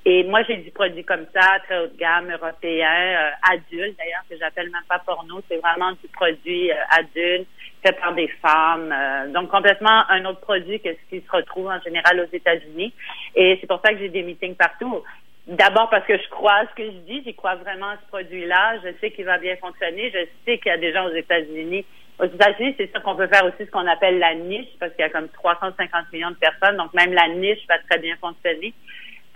Et 0.05 0.23
moi, 0.25 0.43
j'ai 0.43 0.57
du 0.57 0.71
produit 0.71 1.03
comme 1.03 1.25
ça, 1.33 1.59
très 1.65 1.79
haut 1.79 1.87
de 1.87 1.97
gamme, 1.97 2.31
européen, 2.31 2.89
euh, 2.89 3.53
adulte 3.53 3.97
d'ailleurs, 3.97 4.23
que 4.29 4.37
j'appelle 4.37 4.69
même 4.69 4.83
pas 4.87 4.99
porno. 4.99 5.41
C'est 5.49 5.57
vraiment 5.57 5.91
du 5.93 6.07
produit 6.13 6.71
euh, 6.71 6.75
adulte 6.89 7.47
fait 7.83 7.99
par 7.99 8.13
des 8.13 8.27
femmes. 8.43 8.93
donc 9.33 9.49
complètement 9.49 10.03
un 10.07 10.23
autre 10.25 10.41
produit 10.41 10.79
que 10.79 10.89
ce 10.89 11.09
qui 11.09 11.25
se 11.25 11.31
retrouve 11.31 11.65
en 11.65 11.81
général 11.81 12.19
aux 12.19 12.35
États-Unis. 12.35 12.93
Et 13.33 13.57
c'est 13.59 13.65
pour 13.65 13.81
ça 13.83 13.91
que 13.91 13.97
j'ai 13.97 14.09
des 14.09 14.21
meetings 14.21 14.55
partout. 14.55 15.03
D'abord 15.51 15.89
parce 15.89 16.05
que 16.05 16.17
je 16.17 16.29
crois 16.29 16.53
à 16.53 16.65
ce 16.67 16.75
que 16.75 16.85
je 16.85 16.97
dis, 17.07 17.23
j'y 17.23 17.35
crois 17.35 17.55
vraiment 17.55 17.89
à 17.89 17.97
ce 17.97 18.07
produit-là. 18.07 18.77
Je 18.83 18.89
sais 18.99 19.11
qu'il 19.11 19.25
va 19.25 19.37
bien 19.37 19.55
fonctionner. 19.57 20.11
Je 20.11 20.25
sais 20.45 20.57
qu'il 20.57 20.67
y 20.67 20.75
a 20.75 20.77
des 20.77 20.93
gens 20.93 21.05
aux 21.05 21.15
États-Unis 21.15 21.85
aux 22.21 22.25
États-Unis, 22.25 22.75
c'est 22.77 22.91
sûr 22.91 23.01
qu'on 23.01 23.15
peut 23.15 23.27
faire 23.27 23.43
aussi 23.45 23.65
ce 23.65 23.71
qu'on 23.71 23.87
appelle 23.87 24.19
la 24.19 24.35
niche, 24.35 24.69
parce 24.79 24.91
qu'il 24.93 25.01
y 25.01 25.07
a 25.07 25.09
comme 25.09 25.27
350 25.29 26.13
millions 26.13 26.29
de 26.29 26.35
personnes, 26.35 26.77
donc 26.77 26.93
même 26.93 27.13
la 27.13 27.27
niche 27.29 27.65
va 27.67 27.79
très 27.89 27.99
bien 27.99 28.15
fonctionner. 28.21 28.73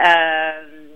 Euh, 0.06 0.52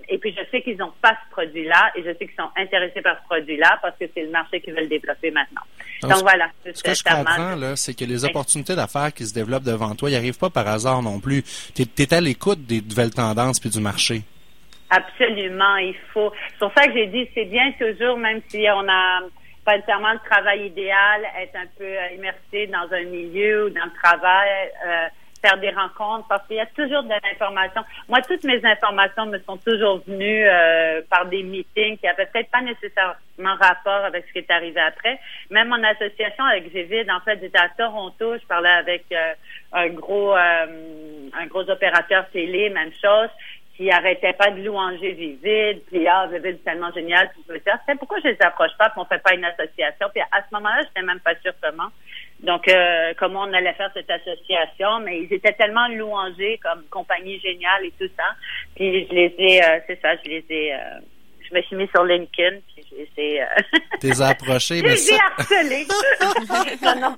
et 0.09 0.17
puis 0.17 0.35
je 0.37 0.41
sais 0.51 0.61
qu'ils 0.61 0.77
n'ont 0.77 0.93
pas 1.01 1.17
ce 1.25 1.31
produit-là, 1.31 1.91
et 1.95 2.03
je 2.03 2.09
sais 2.09 2.27
qu'ils 2.27 2.35
sont 2.37 2.49
intéressés 2.57 3.01
par 3.01 3.17
ce 3.17 3.25
produit-là 3.25 3.79
parce 3.81 3.97
que 3.97 4.05
c'est 4.13 4.23
le 4.23 4.29
marché 4.29 4.61
qu'ils 4.61 4.73
veulent 4.73 4.89
développer 4.89 5.31
maintenant. 5.31 5.61
Donc, 6.03 6.21
voilà. 6.21 6.49
Ce 6.65 6.83
que 6.83 6.93
je 6.93 7.03
comprends 7.03 7.55
là, 7.55 7.75
c'est 7.75 7.97
que 7.97 8.05
les 8.05 8.23
opportunités 8.25 8.75
d'affaires 8.75 9.13
qui 9.13 9.25
se 9.25 9.33
développent 9.33 9.63
devant 9.63 9.95
toi, 9.95 10.09
ils 10.09 10.13
n'arrivent 10.13 10.37
pas 10.37 10.49
par 10.49 10.67
hasard 10.67 11.01
non 11.01 11.19
plus. 11.19 11.43
Tu 11.73 11.83
es, 11.83 12.13
à 12.13 12.21
l'écoute 12.21 12.65
des 12.65 12.81
nouvelles 12.81 13.13
tendances 13.13 13.59
puis 13.59 13.69
du 13.69 13.79
marché. 13.79 14.21
Absolument, 14.89 15.77
il 15.77 15.95
faut. 16.13 16.31
C'est 16.51 16.59
pour 16.59 16.73
ça 16.75 16.87
que 16.87 16.93
j'ai 16.93 17.07
dit, 17.07 17.29
c'est 17.35 17.45
bien 17.45 17.71
toujours, 17.73 18.17
même 18.17 18.41
si 18.47 18.65
on 18.73 18.87
a 18.89 19.19
pas 19.63 19.75
nécessairement 19.75 20.13
le 20.13 20.29
travail 20.29 20.65
idéal, 20.65 21.21
être 21.39 21.55
un 21.55 21.67
peu 21.77 21.83
euh, 21.83 22.15
immersé 22.15 22.67
dans 22.67 22.91
un 22.91 23.03
milieu 23.03 23.65
ou 23.65 23.69
dans 23.69 23.85
le 23.85 23.91
travail, 24.03 24.49
euh, 24.87 25.07
faire 25.43 25.57
des 25.59 25.69
rencontres, 25.69 26.27
parce 26.27 26.45
qu'il 26.47 26.57
y 26.57 26.59
a 26.59 26.65
toujours 26.65 27.03
de 27.03 27.09
l'information. 27.09 27.81
Moi, 28.07 28.19
toutes 28.27 28.43
mes 28.43 28.65
informations 28.65 29.27
me 29.27 29.37
sont 29.39 29.57
toujours 29.57 30.01
venues 30.07 30.47
euh, 30.47 31.01
par 31.09 31.27
des 31.27 31.43
meetings 31.43 31.97
qui 31.97 32.07
n'avaient 32.07 32.25
peut-être 32.25 32.49
pas 32.49 32.61
nécessairement 32.61 33.55
rapport 33.61 34.05
avec 34.05 34.25
ce 34.27 34.33
qui 34.33 34.39
est 34.39 34.51
arrivé 34.51 34.81
après. 34.81 35.19
Même 35.51 35.69
mon 35.69 35.83
association 35.83 36.43
avec 36.45 36.73
Gévide, 36.73 37.09
en 37.11 37.19
fait, 37.21 37.39
j'étais 37.39 37.59
à 37.59 37.69
Toronto, 37.69 38.37
je 38.37 38.45
parlais 38.47 38.69
avec 38.69 39.05
un 39.71 39.87
gros 39.89 40.33
un 40.33 41.45
gros 41.47 41.69
opérateur 41.69 42.27
télé, 42.31 42.69
même 42.69 42.91
chose 43.01 43.29
qui 43.79 43.89
arrêtaient 43.89 44.33
pas 44.33 44.51
de 44.51 44.61
louanger 44.61 45.13
Vivid, 45.13 45.85
puis 45.85 46.05
ah, 46.05 46.27
Vivid 46.29 46.57
c'est 46.57 46.69
tellement 46.69 46.91
génial, 46.91 47.29
puis 47.29 47.41
je 47.47 47.53
me 47.53 47.59
disais, 47.59 47.71
pourquoi 47.97 48.19
je 48.21 48.27
les 48.27 48.41
approche 48.41 48.75
pas, 48.77 48.89
puis 48.89 48.99
on 48.99 49.05
fait 49.05 49.23
pas 49.23 49.33
une 49.33 49.45
association, 49.45 50.07
puis 50.13 50.21
à 50.21 50.41
ce 50.41 50.53
moment-là, 50.53 50.81
j'étais 50.81 51.01
même 51.01 51.21
pas 51.21 51.33
sûre 51.41 51.53
comment. 51.61 51.87
Donc, 52.41 52.67
euh, 52.67 53.13
comment 53.17 53.43
on 53.43 53.53
allait 53.53 53.71
faire 53.75 53.89
cette 53.93 54.11
association, 54.11 54.99
mais 54.99 55.21
ils 55.21 55.33
étaient 55.33 55.53
tellement 55.53 55.87
louangés 55.87 56.59
comme 56.61 56.83
compagnie 56.89 57.39
géniale 57.39 57.85
et 57.85 57.93
tout 57.97 58.11
ça, 58.17 58.25
puis 58.75 59.07
je 59.07 59.15
les 59.15 59.33
ai, 59.37 59.63
euh, 59.63 59.79
c'est 59.87 60.01
ça, 60.01 60.17
je 60.25 60.29
les 60.29 60.45
ai, 60.49 60.73
euh, 60.73 60.99
je 61.49 61.55
me 61.55 61.61
suis 61.63 61.75
mis 61.75 61.87
sur 61.87 62.03
LinkedIn, 62.03 62.57
puis 62.67 62.85
je 62.89 62.95
les 62.95 63.09
ai... 63.17 63.45
T'es 63.99 64.21
approché, 64.21 64.81
mais 64.81 64.95
ça... 64.95 65.15
harcelé. 65.37 65.85
non, 66.83 66.95
non, 66.95 67.17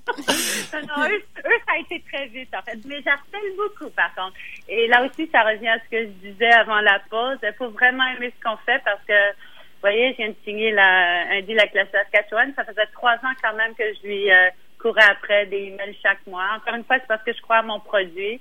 non, 0.73 1.09
eux, 1.09 1.21
ça 1.65 1.73
a 1.73 1.77
été 1.79 2.03
très 2.11 2.27
vite, 2.27 2.49
en 2.55 2.61
fait. 2.61 2.77
Mais 2.85 3.01
j'harcèle 3.03 3.55
beaucoup, 3.57 3.89
par 3.91 4.13
contre. 4.15 4.35
Et 4.67 4.87
là 4.87 5.05
aussi, 5.05 5.29
ça 5.31 5.41
revient 5.43 5.69
à 5.69 5.79
ce 5.79 5.89
que 5.89 6.03
je 6.03 6.29
disais 6.29 6.51
avant 6.51 6.79
la 6.81 6.99
pause. 7.09 7.37
Il 7.43 7.53
faut 7.57 7.69
vraiment 7.69 8.05
aimer 8.15 8.33
ce 8.37 8.43
qu'on 8.43 8.57
fait 8.57 8.81
parce 8.83 9.01
que, 9.07 9.31
vous 9.31 9.81
voyez, 9.81 10.11
je 10.11 10.17
viens 10.17 10.29
de 10.29 10.35
signer 10.45 10.71
la, 10.71 11.31
un 11.31 11.41
deal 11.41 11.59
avec 11.59 11.73
la 11.73 11.85
Saskatchewan. 11.89 12.53
Ça 12.55 12.63
faisait 12.63 12.87
trois 12.93 13.15
ans 13.15 13.33
quand 13.43 13.53
même 13.55 13.73
que 13.75 13.83
je 14.01 14.07
lui 14.07 14.31
euh, 14.31 14.49
courais 14.79 15.09
après 15.09 15.45
des 15.47 15.73
emails 15.73 15.97
chaque 16.01 16.25
mois. 16.27 16.45
Encore 16.55 16.75
une 16.75 16.83
fois, 16.83 16.97
c'est 16.99 17.07
parce 17.07 17.23
que 17.23 17.33
je 17.33 17.41
crois 17.41 17.57
à 17.57 17.63
mon 17.63 17.79
produit 17.79 18.39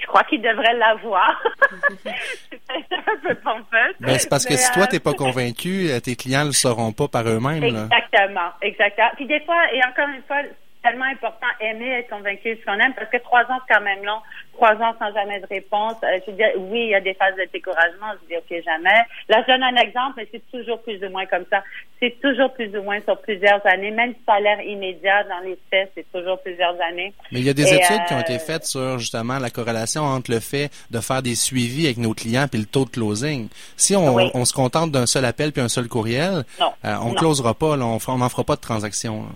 je 0.00 0.06
crois 0.06 0.24
qu'il 0.24 0.40
devrait 0.42 0.74
l'avoir. 0.74 1.42
c'est 2.04 2.94
un 2.94 3.16
peu 3.22 3.34
pompeux. 3.36 3.94
Ben, 4.00 4.18
c'est 4.18 4.28
parce 4.28 4.44
que 4.44 4.56
si 4.56 4.70
toi, 4.72 4.86
t'es 4.86 5.00
pas 5.00 5.10
euh, 5.10 5.14
convaincu, 5.14 5.90
euh, 5.90 6.00
tes 6.00 6.16
clients 6.16 6.42
ne 6.42 6.46
le 6.46 6.52
sauront 6.52 6.92
pas 6.92 7.08
par 7.08 7.28
eux-mêmes. 7.28 7.64
Exactement, 7.64 8.50
exactement. 8.62 9.10
Puis 9.16 9.26
des 9.26 9.40
fois, 9.40 9.72
et 9.72 9.80
encore 9.84 10.08
une 10.08 10.22
fois, 10.22 10.42
tellement 10.82 11.06
important 11.06 11.46
aimer 11.60 12.00
être 12.00 12.10
convaincu 12.10 12.54
de 12.54 12.60
ce 12.60 12.64
qu'on 12.64 12.78
aime 12.78 12.94
parce 12.94 13.10
que 13.10 13.18
trois 13.18 13.42
ans 13.42 13.58
c'est 13.66 13.74
quand 13.74 13.82
même 13.82 14.04
long. 14.04 14.20
Trois 14.54 14.74
ans 14.74 14.94
sans 14.98 15.12
jamais 15.14 15.40
de 15.40 15.46
réponse. 15.46 15.94
Euh, 16.02 16.18
je 16.26 16.32
veux 16.32 16.36
dire, 16.36 16.48
oui, 16.56 16.86
il 16.86 16.90
y 16.90 16.94
a 16.94 17.00
des 17.00 17.14
phases 17.14 17.36
de 17.36 17.48
découragement. 17.52 18.06
Je 18.14 18.22
veux 18.22 18.28
dire, 18.28 18.40
ok, 18.40 18.64
jamais. 18.64 19.00
Là, 19.28 19.42
je 19.46 19.52
donne 19.52 19.62
un 19.62 19.76
exemple, 19.76 20.14
mais 20.16 20.28
c'est 20.32 20.42
toujours 20.50 20.82
plus 20.82 21.00
ou 21.04 21.10
moins 21.10 21.26
comme 21.26 21.44
ça. 21.48 21.62
C'est 22.00 22.20
toujours 22.20 22.52
plus 22.52 22.76
ou 22.76 22.82
moins 22.82 23.00
sur 23.02 23.20
plusieurs 23.20 23.64
années. 23.66 23.92
Même 23.92 24.14
si 24.14 24.20
ça 24.26 24.34
a 24.34 24.40
l'air 24.40 24.60
immédiat 24.60 25.22
dans 25.24 25.38
les 25.44 25.56
faits, 25.70 25.92
c'est 25.94 26.06
toujours 26.12 26.40
plusieurs 26.42 26.74
années. 26.80 27.14
Mais 27.30 27.38
il 27.38 27.46
y 27.46 27.50
a 27.50 27.54
des 27.54 27.72
études 27.72 28.04
qui 28.08 28.14
ont 28.14 28.20
été 28.20 28.34
euh, 28.34 28.38
faites 28.40 28.64
sur 28.64 28.98
justement 28.98 29.38
la 29.38 29.50
corrélation 29.50 30.02
entre 30.02 30.32
le 30.32 30.40
fait 30.40 30.70
de 30.90 30.98
faire 30.98 31.22
des 31.22 31.36
suivis 31.36 31.86
avec 31.86 31.98
nos 31.98 32.12
clients 32.12 32.46
et 32.52 32.56
le 32.56 32.66
taux 32.66 32.84
de 32.84 32.90
closing. 32.90 33.48
Si 33.76 33.94
on, 33.94 34.16
on 34.34 34.44
se 34.44 34.52
contente 34.52 34.90
d'un 34.90 35.06
seul 35.06 35.24
appel 35.24 35.52
puis 35.52 35.62
un 35.62 35.68
seul 35.68 35.86
courriel, 35.86 36.44
euh, 36.60 36.96
on 37.02 37.10
ne 37.10 37.14
closera 37.14 37.54
pas, 37.54 37.76
là, 37.76 37.84
on 37.84 38.18
n'en 38.18 38.28
fera 38.28 38.44
pas 38.44 38.56
de 38.56 38.60
transaction. 38.60 39.28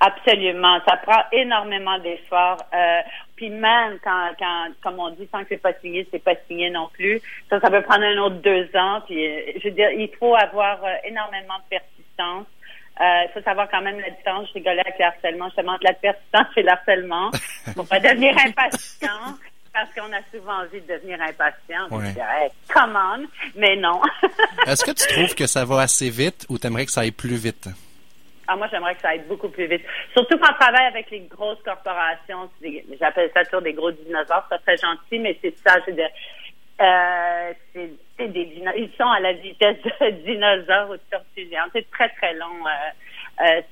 Absolument. 0.00 0.78
Ça 0.86 0.96
prend 0.98 1.22
énormément 1.32 1.98
d'efforts. 1.98 2.64
Euh, 2.74 3.00
puis 3.36 3.50
même 3.50 3.98
quand, 4.02 4.30
quand, 4.38 4.68
comme 4.82 4.98
on 5.00 5.10
dit, 5.10 5.26
tant 5.26 5.40
que 5.42 5.48
c'est 5.50 5.62
pas 5.62 5.72
signé, 5.80 6.06
c'est 6.10 6.22
pas 6.22 6.34
signé 6.46 6.70
non 6.70 6.88
plus. 6.92 7.20
Ça, 7.50 7.60
ça 7.60 7.70
peut 7.70 7.82
prendre 7.82 8.04
un 8.04 8.18
autre 8.18 8.36
deux 8.36 8.68
ans. 8.74 9.00
Puis, 9.06 9.26
euh, 9.26 9.52
je 9.62 9.68
veux 9.68 9.74
dire, 9.74 9.90
il 9.90 10.10
faut 10.18 10.34
avoir 10.34 10.82
euh, 10.84 10.94
énormément 11.04 11.58
de 11.58 11.78
persistance. 11.78 12.46
Il 13.00 13.28
faut 13.34 13.42
savoir 13.42 13.68
quand 13.68 13.82
même 13.82 13.98
la 13.98 14.10
différence. 14.10 14.48
Je 14.50 14.54
rigolais 14.54 14.80
avec 14.80 14.94
le 15.00 15.04
harcèlement, 15.06 15.46
justement, 15.46 15.72
entre 15.72 15.84
la 15.84 15.94
persistance 15.94 16.46
et 16.56 16.62
le 16.62 16.70
harcèlement. 16.70 17.30
Faut 17.74 17.82
pas 17.82 17.98
devenir 17.98 18.36
impatient 18.38 19.34
parce 19.72 19.92
qu'on 19.92 20.12
a 20.12 20.20
souvent 20.32 20.62
envie 20.62 20.80
de 20.80 20.86
devenir 20.94 21.20
impatient. 21.20 21.88
Ouais. 21.90 22.14
come 22.72 22.96
on, 22.96 23.26
mais 23.56 23.74
non. 23.74 24.00
Est-ce 24.68 24.84
que 24.84 24.92
tu 24.92 25.12
trouves 25.12 25.34
que 25.34 25.48
ça 25.48 25.64
va 25.64 25.80
assez 25.80 26.08
vite 26.08 26.46
ou 26.48 26.56
t'aimerais 26.56 26.86
que 26.86 26.92
ça 26.92 27.00
aille 27.00 27.10
plus 27.10 27.34
vite? 27.34 27.68
Ah, 28.46 28.56
moi, 28.56 28.68
j'aimerais 28.70 28.94
que 28.94 29.00
ça 29.00 29.10
aille 29.10 29.24
beaucoup 29.28 29.48
plus 29.48 29.66
vite. 29.66 29.82
Surtout 30.12 30.38
quand 30.38 30.50
on 30.50 30.58
travaille 30.58 30.86
avec 30.86 31.10
les 31.10 31.20
grosses 31.20 31.62
corporations. 31.62 32.50
J'appelle 33.00 33.30
ça 33.34 33.44
toujours 33.44 33.62
des 33.62 33.72
gros 33.72 33.90
dinosaures. 33.90 34.46
C'est 34.50 34.62
très 34.62 34.76
gentil, 34.76 35.18
mais 35.18 35.38
c'est 35.40 35.54
ça. 35.66 35.78
Veux 35.86 35.92
dire, 35.92 36.10
euh, 36.80 37.52
c'est 37.72 38.28
des 38.28 38.44
dinosaures. 38.44 38.76
Ils 38.76 38.92
sont 38.98 39.08
à 39.08 39.20
la 39.20 39.32
vitesse 39.32 39.78
de 39.82 40.10
dinosaures 40.24 40.90
ou 40.90 40.94
de 40.94 41.02
tortues 41.10 41.48
C'est 41.72 41.90
très, 41.90 42.08
très 42.10 42.34
long. 42.34 42.66
Euh, 42.66 43.46
euh, 43.46 43.62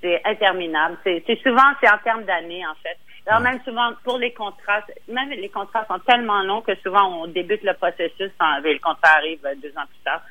c'est 0.00 0.20
interminable. 0.24 0.98
C'est 1.04 1.40
souvent, 1.42 1.72
c'est 1.80 1.90
en 1.90 1.98
termes 1.98 2.24
d'années, 2.24 2.66
en 2.66 2.74
fait. 2.82 2.98
Alors, 3.26 3.40
même 3.40 3.60
souvent, 3.64 3.92
pour 4.02 4.18
les 4.18 4.32
contrats, 4.32 4.82
même 5.06 5.30
les 5.30 5.48
contrats 5.48 5.86
sont 5.86 6.00
tellement 6.00 6.42
longs 6.42 6.60
que 6.60 6.74
souvent, 6.76 7.22
on 7.22 7.28
débute 7.28 7.62
le 7.62 7.74
processus 7.74 8.32
quand 8.36 8.58
le 8.58 8.78
contrat 8.80 9.18
arrive 9.18 9.38
deux 9.62 9.70
ans 9.78 9.86
plus 9.86 10.02
tard 10.04 10.22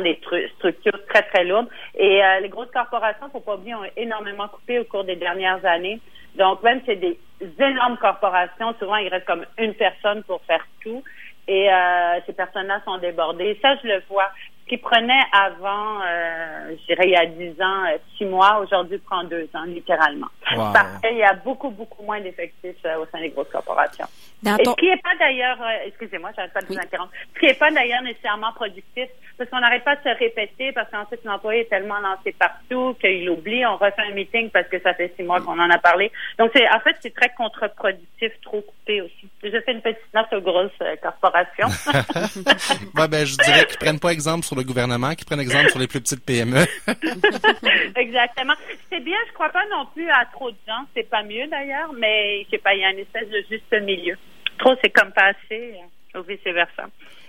des 0.00 0.20
structures 0.56 1.06
très, 1.08 1.22
très 1.22 1.44
lourdes. 1.44 1.68
Et 1.96 2.22
euh, 2.22 2.40
les 2.40 2.48
grosses 2.48 2.70
corporations, 2.72 3.30
faut 3.30 3.40
pas 3.40 3.54
oublier, 3.54 3.74
ont 3.74 3.84
énormément 3.96 4.48
coupé 4.48 4.78
au 4.78 4.84
cours 4.84 5.04
des 5.04 5.16
dernières 5.16 5.64
années. 5.64 6.00
Donc, 6.36 6.62
même 6.62 6.80
si 6.80 6.86
c'est 6.86 6.96
des 6.96 7.18
énormes 7.58 7.96
corporations, 7.98 8.74
souvent, 8.78 8.96
il 8.96 9.08
reste 9.08 9.26
comme 9.26 9.44
une 9.58 9.74
personne 9.74 10.22
pour 10.24 10.40
faire 10.42 10.64
tout. 10.82 11.02
Et 11.48 11.72
euh, 11.72 12.20
ces 12.26 12.32
personnes-là 12.32 12.80
sont 12.84 12.98
débordées. 12.98 13.58
Ça, 13.60 13.76
je 13.82 13.88
le 13.88 14.02
vois 14.08 14.30
qui 14.70 14.76
prenait 14.76 15.24
avant, 15.32 16.00
euh, 16.00 16.76
je 16.78 16.86
dirais 16.86 17.06
il 17.06 17.10
y 17.10 17.16
a 17.16 17.26
dix 17.26 17.60
ans, 17.60 17.84
euh, 17.86 17.98
six 18.16 18.24
mois, 18.24 18.60
aujourd'hui 18.60 18.98
prend 18.98 19.24
deux 19.24 19.48
ans, 19.52 19.64
littéralement. 19.64 20.28
Parce 20.48 21.00
qu'il 21.02 21.16
y 21.16 21.24
a 21.24 21.34
beaucoup, 21.34 21.70
beaucoup 21.70 22.04
moins 22.04 22.20
d'effectifs 22.20 22.76
euh, 22.84 23.02
au 23.02 23.06
sein 23.06 23.18
des 23.18 23.30
grosses 23.30 23.50
corporations. 23.50 24.06
Et 24.46 24.64
ce 24.64 24.74
qui 24.76 24.86
n'est 24.86 24.96
pas 24.98 25.16
d'ailleurs, 25.18 25.58
excusez-moi, 25.86 26.30
j'arrête 26.36 26.52
pas 26.52 26.60
de 26.60 26.66
vous 26.66 26.78
interrompre, 26.78 27.12
ce 27.34 27.40
qui 27.40 27.46
n'est 27.46 27.54
pas 27.54 27.72
d'ailleurs 27.72 28.02
nécessairement 28.02 28.52
productif, 28.52 29.08
parce 29.36 29.50
qu'on 29.50 29.60
n'arrête 29.60 29.84
pas 29.84 29.96
de 29.96 30.02
se 30.02 30.18
répéter, 30.18 30.70
parce 30.72 30.90
qu'ensuite 30.90 31.24
l'employé 31.24 31.62
est 31.62 31.68
tellement 31.70 31.98
lancé 31.98 32.32
partout 32.38 32.94
qu'il 33.00 33.28
oublie, 33.28 33.64
on 33.66 33.76
refait 33.76 34.02
un 34.08 34.14
meeting 34.14 34.50
parce 34.50 34.68
que 34.68 34.78
ça 34.80 34.94
fait 34.94 35.12
six 35.16 35.22
mois 35.22 35.40
qu'on 35.40 35.58
en 35.58 35.70
a 35.70 35.78
parlé. 35.78 36.12
Donc 36.38 36.50
c'est, 36.54 36.68
en 36.68 36.78
fait, 36.80 36.96
c'est 37.00 37.14
très 37.14 37.30
contre-productif, 37.30 38.32
trop 38.42 38.60
coupé 38.60 39.00
aussi. 39.00 39.28
Je 39.42 39.60
fais 39.60 39.72
une 39.72 39.80
petite 39.80 40.14
note 40.14 40.32
aux 40.32 40.42
grosses 40.42 40.70
corporations. 41.02 41.68
ouais, 42.96 43.08
ben, 43.08 43.26
je 43.26 43.36
dirais 43.36 43.66
qu'ils 43.66 43.78
prennent 43.78 43.98
pas 43.98 44.12
exemple 44.12 44.44
sur 44.44 44.56
le 44.56 44.59
gouvernement, 44.64 45.14
qui 45.14 45.24
prennent 45.24 45.40
exemple 45.40 45.70
sur 45.70 45.78
les 45.78 45.86
plus 45.86 46.00
petites 46.00 46.24
PME. 46.24 46.64
Exactement. 47.96 48.54
C'est 48.90 49.00
bien, 49.00 49.16
je 49.28 49.32
crois 49.34 49.50
pas 49.50 49.64
non 49.70 49.86
plus 49.94 50.08
à 50.10 50.24
trop 50.32 50.50
de 50.50 50.56
gens. 50.66 50.84
C'est 50.94 51.08
pas 51.08 51.22
mieux 51.22 51.46
d'ailleurs, 51.46 51.92
mais 51.92 52.44
je 52.44 52.50
sais 52.50 52.58
pas, 52.58 52.74
il 52.74 52.80
y 52.80 52.84
a 52.84 52.90
une 52.90 52.98
espèce 52.98 53.28
de 53.28 53.44
juste 53.50 53.72
milieu. 53.82 54.16
Trop, 54.58 54.74
c'est 54.82 54.90
comme 54.90 55.12
pas 55.12 55.30
assez, 55.30 55.74
euh, 56.14 56.20
ou 56.20 56.22
vice-versa. 56.22 56.88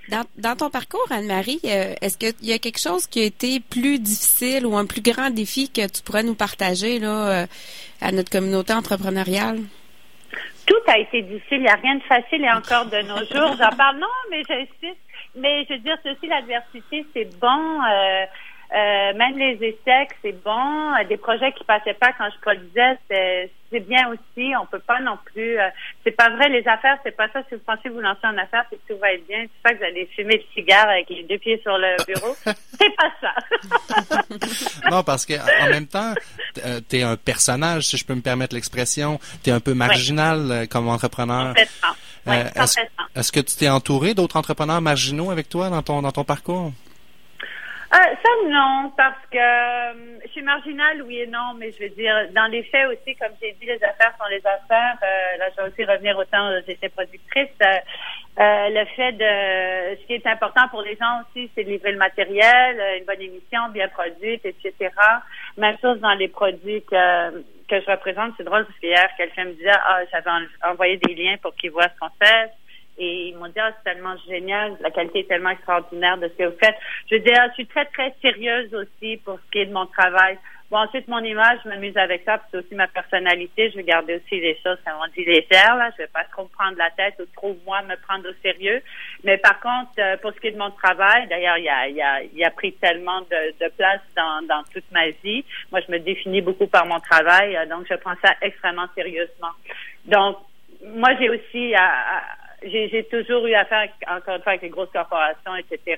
Dans, 0.09 0.55
ton 0.57 0.69
parcours, 0.69 1.05
Anne-Marie, 1.09 1.61
euh, 1.63 1.93
est-ce 2.01 2.17
qu'il 2.17 2.33
y 2.41 2.51
a 2.51 2.59
quelque 2.59 2.79
chose 2.79 3.07
qui 3.07 3.21
a 3.21 3.23
été 3.23 3.59
plus 3.61 3.99
difficile 3.99 4.65
ou 4.65 4.75
un 4.75 4.85
plus 4.85 5.01
grand 5.01 5.29
défi 5.29 5.69
que 5.69 5.87
tu 5.87 6.01
pourrais 6.03 6.23
nous 6.23 6.35
partager 6.35 6.99
là, 6.99 7.43
euh, 7.43 7.45
à 8.01 8.11
notre 8.11 8.29
communauté 8.29 8.73
entrepreneuriale? 8.73 9.59
Tout 10.65 10.81
a 10.87 10.97
été 10.99 11.21
difficile. 11.21 11.57
Il 11.57 11.63
n'y 11.63 11.69
a 11.69 11.75
rien 11.75 11.95
de 11.95 12.03
facile 12.03 12.43
et 12.43 12.51
encore 12.51 12.87
de 12.87 13.01
nos 13.03 13.19
jours. 13.19 13.55
J'en 13.57 13.75
parle, 13.75 13.99
non, 13.99 14.07
mais 14.29 14.41
j'insiste 14.47 14.99
mais 15.35 15.65
je 15.69 15.73
veux 15.73 15.79
dire, 15.79 15.97
ceci, 16.03 16.27
l'adversité, 16.27 17.05
c'est 17.13 17.39
bon. 17.39 17.81
Euh, 17.81 18.25
euh, 18.73 19.13
même 19.15 19.37
les 19.37 19.55
échecs, 19.55 20.15
c'est 20.21 20.43
bon. 20.43 20.93
Des 21.09 21.17
projets 21.17 21.51
qui 21.53 21.63
passaient 21.63 21.93
pas 21.93 22.13
quand 22.17 22.29
je 22.33 22.39
produisais, 22.39 23.49
c'est 23.69 23.79
bien 23.81 24.09
aussi. 24.09 24.53
On 24.61 24.65
peut 24.65 24.79
pas 24.79 24.99
non 25.01 25.17
plus. 25.25 25.59
Euh, 25.59 25.69
c'est 26.03 26.11
pas 26.11 26.29
vrai. 26.29 26.49
Les 26.49 26.65
affaires, 26.67 26.97
c'est 27.03 27.15
pas 27.15 27.27
ça. 27.29 27.41
Si 27.49 27.55
vous 27.55 27.61
pensez 27.65 27.89
vous 27.89 27.99
lancer 27.99 28.25
en 28.25 28.37
affaires, 28.37 28.65
c'est 28.69 28.77
que 28.77 28.93
tout 28.93 28.99
va 28.99 29.13
être 29.13 29.25
bien. 29.27 29.43
C'est 29.43 29.61
pas 29.63 29.73
que 29.73 29.79
vous 29.79 29.85
allez 29.85 30.05
fumer 30.15 30.37
le 30.37 30.43
cigare 30.53 30.87
avec 30.87 31.09
les 31.09 31.23
deux 31.23 31.37
pieds 31.37 31.59
sur 31.61 31.77
le 31.77 31.95
bureau. 32.05 32.33
c'est 32.45 32.95
pas 32.95 33.11
ça. 33.19 34.89
non, 34.89 35.03
parce 35.03 35.25
que 35.25 35.33
en 35.33 35.69
même 35.69 35.87
temps, 35.87 36.13
tu 36.89 36.97
es 36.97 37.03
un 37.03 37.17
personnage, 37.17 37.83
si 37.83 37.97
je 37.97 38.05
peux 38.05 38.15
me 38.15 38.21
permettre 38.21 38.55
l'expression. 38.55 39.19
Tu 39.43 39.49
es 39.49 39.53
un 39.53 39.61
peu 39.61 39.73
marginal 39.73 40.67
comme 40.69 40.87
entrepreneur. 40.87 41.53
Euh, 42.27 42.43
est-ce, 43.15 43.31
que 43.31 43.39
tu 43.39 43.55
t'es 43.57 43.69
entouré 43.69 44.13
d'autres 44.13 44.37
entrepreneurs 44.37 44.81
marginaux 44.81 45.31
avec 45.31 45.49
toi 45.49 45.69
dans 45.69 45.81
ton 45.81 46.01
dans 46.01 46.11
ton 46.11 46.23
parcours? 46.23 46.71
Euh, 47.93 47.97
ça 47.97 48.29
non, 48.47 48.91
parce 48.95 49.19
que 49.29 49.37
euh, 49.37 50.19
je 50.23 50.31
suis 50.31 50.41
marginale, 50.43 51.01
oui 51.01 51.19
et 51.19 51.27
non, 51.27 51.55
mais 51.57 51.71
je 51.71 51.83
veux 51.83 51.89
dire, 51.89 52.15
dans 52.33 52.47
les 52.47 52.63
faits 52.63 52.87
aussi, 52.87 53.15
comme 53.17 53.31
j'ai 53.41 53.51
dit, 53.59 53.65
les 53.65 53.83
affaires 53.83 54.13
sont 54.17 54.29
les 54.29 54.41
affaires. 54.45 54.97
là, 55.37 55.49
je 55.49 55.61
vais 55.61 55.69
aussi 55.69 55.83
revenir 55.83 56.17
au 56.17 56.23
temps 56.23 56.47
où 56.51 56.61
j'étais 56.65 56.87
productrice. 56.87 57.49
le 58.37 58.85
fait 58.95 59.11
de, 59.11 59.99
ce 59.99 60.07
qui 60.07 60.13
est 60.13 60.25
important 60.25 60.69
pour 60.69 60.83
les 60.83 60.95
gens 60.95 61.21
aussi, 61.21 61.51
c'est 61.53 61.65
de 61.65 61.69
livrer 61.69 61.91
le 61.91 61.97
matériel, 61.97 62.81
une 62.99 63.05
bonne 63.05 63.21
émission, 63.21 63.67
bien 63.73 63.89
produite, 63.89 64.45
etc. 64.45 64.89
Même 65.57 65.77
chose 65.81 65.99
dans 65.99 66.13
les 66.13 66.29
produits 66.29 66.83
que 66.83 67.43
que 67.71 67.79
je 67.79 67.89
représente, 67.89 68.33
c'est 68.37 68.43
drôle 68.43 68.65
parce 68.65 68.77
qu'hier, 68.79 69.07
quelqu'un 69.15 69.45
me 69.45 69.53
disait, 69.53 69.71
ah, 69.71 70.01
j'avais 70.11 70.29
envoyé 70.63 70.97
des 70.97 71.15
liens 71.15 71.37
pour 71.41 71.55
qu'ils 71.55 71.71
voient 71.71 71.87
ce 71.87 71.99
qu'on 71.99 72.11
fait. 72.21 72.51
Et 72.97 73.29
ils 73.29 73.37
m'ont 73.37 73.47
dit, 73.47 73.59
ah, 73.59 73.71
c'est 73.77 73.93
tellement 73.93 74.15
génial, 74.27 74.75
la 74.81 74.91
qualité 74.91 75.19
est 75.19 75.27
tellement 75.27 75.51
extraordinaire 75.51 76.17
de 76.17 76.27
ce 76.27 76.33
que 76.33 76.43
vous 76.49 76.57
faites. 76.61 76.75
Je 77.09 77.15
veux 77.15 77.21
dire, 77.21 77.41
je 77.49 77.53
suis 77.53 77.67
très, 77.67 77.85
très 77.85 78.13
sérieuse 78.21 78.73
aussi 78.75 79.17
pour 79.23 79.39
ce 79.39 79.51
qui 79.51 79.59
est 79.59 79.65
de 79.67 79.73
mon 79.73 79.85
travail. 79.85 80.37
Bon, 80.71 80.77
ensuite, 80.77 81.09
mon 81.09 81.19
image, 81.19 81.59
je 81.65 81.69
m'amuse 81.69 81.97
avec 81.97 82.23
ça, 82.23 82.39
c'est 82.49 82.57
aussi 82.57 82.75
ma 82.75 82.87
personnalité. 82.87 83.69
Je 83.71 83.75
vais 83.75 83.83
garder 83.83 84.15
aussi 84.15 84.39
les 84.39 84.57
choses, 84.63 84.77
comme 84.85 84.95
on 85.03 85.11
dit, 85.11 85.25
légères, 85.25 85.75
là. 85.75 85.89
Je 85.91 86.03
vais 86.03 86.07
pas 86.07 86.23
trop 86.31 86.45
prendre 86.45 86.77
la 86.77 86.89
tête 86.91 87.15
ou 87.19 87.25
trop, 87.35 87.57
moi, 87.65 87.81
me 87.81 87.97
prendre 87.97 88.29
au 88.29 88.33
sérieux. 88.41 88.81
Mais 89.25 89.37
par 89.37 89.59
contre, 89.59 89.91
euh, 89.99 90.15
pour 90.15 90.31
ce 90.31 90.39
qui 90.39 90.47
est 90.47 90.51
de 90.51 90.57
mon 90.57 90.71
travail, 90.71 91.27
d'ailleurs, 91.27 91.57
il 91.57 91.65
y 91.65 91.69
a, 91.69 91.89
il 91.89 92.01
a, 92.01 92.23
il 92.23 92.41
a 92.45 92.51
pris 92.51 92.71
tellement 92.71 93.19
de, 93.19 93.53
de 93.59 93.69
place 93.77 93.99
dans, 94.15 94.47
dans 94.47 94.63
toute 94.73 94.89
ma 94.93 95.09
vie. 95.09 95.43
Moi, 95.73 95.81
je 95.85 95.91
me 95.91 95.99
définis 95.99 96.39
beaucoup 96.39 96.67
par 96.67 96.85
mon 96.85 97.01
travail, 97.01 97.57
euh, 97.57 97.65
donc 97.65 97.85
je 97.89 97.95
prends 97.95 98.15
ça 98.23 98.33
extrêmement 98.41 98.87
sérieusement. 98.95 99.51
Donc, 100.05 100.37
moi, 100.85 101.09
j'ai 101.19 101.29
aussi 101.29 101.75
à 101.75 102.23
j'ai 102.63 103.07
toujours 103.09 103.45
eu 103.47 103.53
affaire, 103.53 103.87
encore 104.07 104.35
une 104.35 104.41
fois, 104.43 104.51
avec 104.51 104.61
les 104.61 104.69
grosses 104.69 104.91
corporations, 104.91 105.55
etc., 105.55 105.97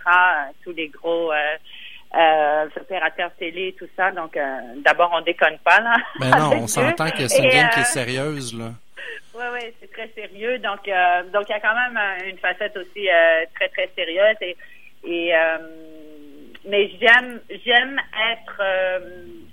tous 0.63 0.71
les 0.71 0.88
gros 0.88 1.31
euh, 1.31 1.57
opérateurs 2.13 3.32
télé, 3.38 3.76
tout 3.78 3.88
ça. 3.95 4.12
Donc, 4.12 4.38
d'abord, 4.78 5.12
on 5.13 5.21
déconne 5.21 5.58
pas, 5.63 5.80
là. 5.80 5.95
Ben 6.19 6.30
non, 6.32 6.63
on 6.63 6.67
s'entend 6.67 7.10
que 7.10 7.28
c'est 7.28 7.43
une 7.43 7.49
game 7.49 7.69
qui 7.73 7.80
est 7.80 7.86
sérieuse, 7.86 8.58
là. 8.58 8.71
Oui, 9.36 9.45
oui, 9.52 9.73
c'est 9.82 9.91
très 9.91 10.08
sérieux. 10.10 10.60
Donc, 10.60 10.88
donc 11.34 11.45
il 11.49 11.52
y 11.52 11.56
a 11.56 11.60
quand 11.60 11.73
même 11.73 11.99
une 12.30 12.38
facette 12.38 12.78
aussi 12.78 13.08
très, 13.56 13.67
très 13.69 13.89
sérieuse. 13.95 14.38
Et, 14.41 14.56
et 15.04 15.34
mais 16.65 16.91
j'aime 16.99 17.39
j'aime 17.65 17.99
être 18.32 18.62
euh, 18.62 18.99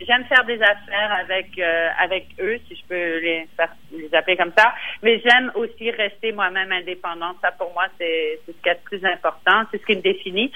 j'aime 0.07 0.25
faire 0.25 0.45
des 0.45 0.61
affaires 0.63 1.13
avec 1.21 1.59
euh, 1.59 1.89
avec 1.99 2.27
eux 2.41 2.59
si 2.69 2.77
je 2.77 2.85
peux 2.89 3.19
les 3.19 3.47
les 3.93 4.15
appeler 4.15 4.37
comme 4.37 4.53
ça. 4.57 4.73
Mais 5.03 5.21
j'aime 5.21 5.53
aussi 5.55 5.91
rester 5.91 6.33
moi-même 6.33 6.73
indépendante. 6.73 7.37
Ça 7.43 7.53
pour 7.53 7.73
moi 7.73 7.87
c'est 7.99 8.41
c'est 8.47 8.53
ce 8.53 8.63
qui 8.63 8.69
est 8.69 8.75
le 8.75 8.81
plus 8.85 9.05
important. 9.05 9.63
C'est 9.71 9.81
ce 9.81 9.87
qui 9.87 9.97
me 9.97 10.03
définit. 10.03 10.53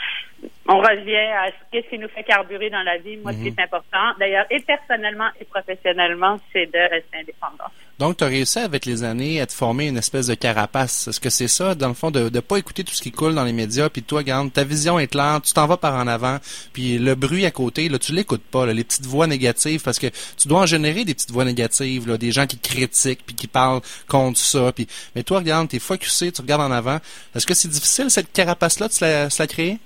On 0.68 0.78
revient 0.78 1.16
à 1.16 1.50
ce 1.72 1.78
qui 1.88 1.98
nous 1.98 2.08
fait 2.08 2.24
carburer 2.24 2.70
dans 2.70 2.82
la 2.82 2.98
vie. 2.98 3.16
Moi 3.18 3.32
ce 3.32 3.38
qui 3.38 3.48
est 3.48 3.58
mhm. 3.58 3.64
important 3.64 4.14
d'ailleurs 4.18 4.46
et 4.50 4.60
personnellement 4.60 5.28
et 5.40 5.44
professionnellement 5.44 6.38
c'est 6.52 6.66
de 6.66 6.78
rester 6.78 7.18
indépendante. 7.18 7.72
Donc, 8.00 8.16
tu 8.16 8.24
as 8.24 8.26
réussi 8.26 8.58
avec 8.58 8.86
les 8.86 9.04
années 9.04 9.40
à 9.40 9.46
te 9.46 9.52
former 9.52 9.86
une 9.86 9.96
espèce 9.96 10.26
de 10.26 10.34
carapace. 10.34 11.06
Est-ce 11.06 11.20
que 11.20 11.30
c'est 11.30 11.46
ça, 11.46 11.76
dans 11.76 11.86
le 11.86 11.94
fond, 11.94 12.10
de 12.10 12.28
ne 12.28 12.40
pas 12.40 12.56
écouter 12.56 12.82
tout 12.82 12.92
ce 12.92 13.00
qui 13.00 13.12
coule 13.12 13.36
dans 13.36 13.44
les 13.44 13.52
médias, 13.52 13.88
puis 13.88 14.02
toi, 14.02 14.18
regarde, 14.18 14.52
ta 14.52 14.64
vision 14.64 14.98
est 14.98 15.06
claire, 15.06 15.40
tu 15.40 15.52
t'en 15.52 15.68
vas 15.68 15.76
par 15.76 15.94
en 15.94 16.08
avant, 16.08 16.38
puis 16.72 16.98
le 16.98 17.14
bruit 17.14 17.46
à 17.46 17.52
côté, 17.52 17.88
là, 17.88 18.00
tu 18.00 18.12
l'écoutes 18.12 18.42
pas, 18.42 18.66
les 18.66 18.82
petites 18.82 19.06
voix 19.06 19.28
négatives, 19.34 19.82
parce 19.82 19.98
que 19.98 20.08
tu 20.36 20.48
dois 20.48 20.60
en 20.60 20.66
générer 20.66 21.04
des 21.04 21.14
petites 21.14 21.30
voix 21.30 21.44
négatives, 21.44 22.10
des 22.16 22.32
gens 22.32 22.46
qui 22.46 22.58
critiquent, 22.58 23.24
puis 23.26 23.34
qui 23.34 23.46
parlent 23.46 23.82
contre 24.08 24.38
ça. 24.38 24.72
Puis, 24.72 24.86
mais 25.14 25.22
toi, 25.22 25.38
regarde, 25.38 25.68
tu 25.68 25.76
es 25.76 25.78
focusé, 25.78 26.32
tu 26.32 26.40
regardes 26.40 26.62
en 26.62 26.70
avant. 26.70 26.98
Est-ce 27.34 27.46
que 27.46 27.54
c'est 27.54 27.68
difficile, 27.68 28.10
cette 28.10 28.32
carapace-là, 28.32 28.88
de 28.88 28.92
se 28.92 29.38
la 29.38 29.46
créer? 29.46 29.78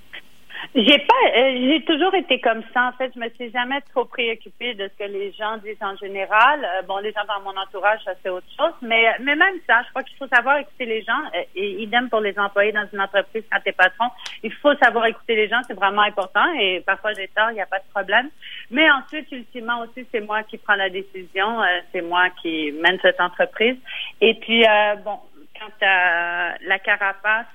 J'ai 0.74 0.98
pas, 0.98 1.14
euh, 1.36 1.56
j'ai 1.56 1.84
toujours 1.84 2.14
été 2.14 2.40
comme 2.40 2.62
ça. 2.74 2.88
En 2.88 2.92
fait, 2.92 3.12
je 3.14 3.20
me 3.20 3.28
suis 3.30 3.50
jamais 3.50 3.80
trop 3.92 4.04
préoccupée 4.04 4.74
de 4.74 4.88
ce 4.88 5.04
que 5.04 5.10
les 5.10 5.32
gens 5.32 5.56
disent 5.58 5.82
en 5.82 5.96
général. 5.96 6.64
Euh, 6.64 6.82
bon, 6.82 6.98
les 6.98 7.12
gens 7.12 7.24
dans 7.26 7.40
mon 7.40 7.58
entourage, 7.58 8.00
ça 8.04 8.12
c'est 8.22 8.28
autre 8.28 8.46
chose. 8.56 8.72
Mais, 8.82 9.06
mais 9.20 9.34
même 9.34 9.54
ça, 9.66 9.82
je 9.84 9.90
crois 9.90 10.02
qu'il 10.02 10.16
faut 10.18 10.26
savoir 10.28 10.58
écouter 10.58 10.84
les 10.84 11.02
gens. 11.02 11.20
Euh, 11.34 11.42
et 11.54 11.82
idem 11.82 12.08
pour 12.08 12.20
les 12.20 12.38
employés 12.38 12.72
dans 12.72 12.86
une 12.92 13.00
entreprise 13.00 13.44
quand 13.50 13.60
t'es 13.64 13.72
patron. 13.72 14.06
Il 14.42 14.52
faut 14.52 14.74
savoir 14.76 15.06
écouter 15.06 15.36
les 15.36 15.48
gens, 15.48 15.60
c'est 15.66 15.74
vraiment 15.74 16.02
important. 16.02 16.52
Et 16.60 16.80
parfois 16.80 17.12
j'ai 17.14 17.28
tort, 17.28 17.50
il 17.50 17.54
n'y 17.54 17.60
a 17.60 17.66
pas 17.66 17.78
de 17.78 17.90
problème. 17.92 18.28
Mais 18.70 18.90
ensuite, 18.90 19.30
ultimement 19.32 19.80
aussi, 19.80 20.06
c'est 20.12 20.20
moi 20.20 20.42
qui 20.42 20.58
prends 20.58 20.74
la 20.74 20.90
décision. 20.90 21.62
c'est 21.92 22.02
moi 22.02 22.28
qui 22.42 22.72
mène 22.72 22.98
cette 23.00 23.20
entreprise. 23.20 23.76
Et 24.20 24.34
puis, 24.34 24.64
bon, 25.04 25.18
quand 25.58 25.86
la 25.86 26.78
carapace 26.78 27.46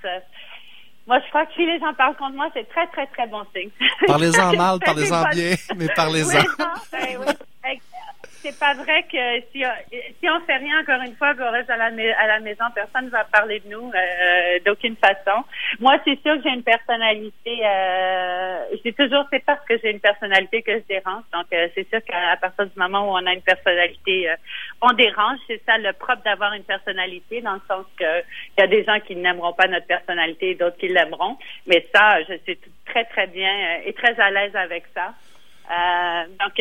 moi, 1.08 1.20
je 1.20 1.30
crois 1.30 1.46
que 1.46 1.54
si 1.54 1.66
les 1.66 1.80
gens 1.80 1.94
parlent 1.94 2.16
contre 2.16 2.36
moi, 2.36 2.50
c'est 2.54 2.68
très, 2.70 2.88
très, 2.88 3.08
très 3.08 3.28
bon 3.28 3.44
signe. 3.56 3.70
Parlez-en 4.08 4.54
mal, 4.58 4.80
parlez-en 4.80 5.24
bien, 5.30 5.56
mais 5.76 5.88
parlez-en. 5.96 6.40
Oui, 6.40 6.46
ben 6.92 7.34
c'est 8.44 8.60
pas 8.60 8.74
vrai 8.74 9.04
que 9.04 9.40
si, 9.52 9.64
si 10.20 10.30
on 10.30 10.40
fait 10.42 10.58
rien, 10.58 10.82
encore 10.82 11.02
une 11.02 11.16
fois, 11.16 11.32
reste 11.32 11.70
à 11.70 11.78
la, 11.78 11.86
à 11.86 12.28
la 12.28 12.40
maison, 12.42 12.66
personne 12.76 13.06
ne 13.06 13.10
va 13.10 13.24
parler 13.24 13.62
de 13.62 13.70
nous 13.70 13.90
euh, 13.90 14.60
d'aucune 14.66 14.98
façon. 14.98 15.44
Moi, 15.80 15.98
c'est 16.04 16.22
sûr 16.22 16.36
que 16.36 16.44
j'ai 16.44 16.54
une 16.54 16.64
personnalité. 16.64 17.62
Euh, 17.64 18.66
dis 18.84 18.94
toujours, 18.94 19.26
c'est 19.32 19.44
parce 19.46 19.64
que 19.66 19.78
j'ai 19.82 19.92
une 19.92 20.02
personnalité 20.02 20.62
que 20.62 20.74
je 20.74 20.84
dérange. 20.90 21.24
Donc, 21.34 21.46
euh, 21.54 21.70
c'est 21.74 21.88
sûr 21.90 22.04
qu'à 22.04 22.36
partir 22.36 22.66
du 22.66 22.78
moment 22.78 23.08
où 23.08 23.12
on 23.12 23.26
a 23.26 23.34
une 23.34 23.42
personnalité, 23.42 24.30
euh, 24.30 24.36
on 24.82 24.92
dérange. 24.92 25.40
C'est 25.48 25.62
ça 25.66 25.78
le 25.78 25.94
propre 25.94 26.24
d'avoir 26.24 26.54
une 26.54 26.66
personnalité, 26.66 27.40
dans 27.42 27.54
le 27.54 27.62
sens 27.68 27.86
que 27.98 28.20
il 28.58 28.62
y 28.62 28.64
a 28.64 28.68
des 28.68 28.84
gens 28.84 29.00
qui 29.00 29.16
n'aimeront 29.16 29.54
pas 29.54 29.68
notre 29.68 29.88
personnalité 29.88 30.52
et 30.52 30.56
d'autres 30.56 30.78
qui 30.78 30.90
l'aimeront. 30.90 31.38
Mais 31.66 31.88
ça, 31.96 32.22
je 32.24 32.36
suis 32.44 32.60
très, 32.86 33.06
très 33.06 33.28
bien 33.28 33.80
et 33.86 33.94
très 33.94 34.20
à 34.20 34.30
l'aise 34.32 34.56
avec 34.56 34.84
ça. 34.94 35.14
donc, 36.40 36.60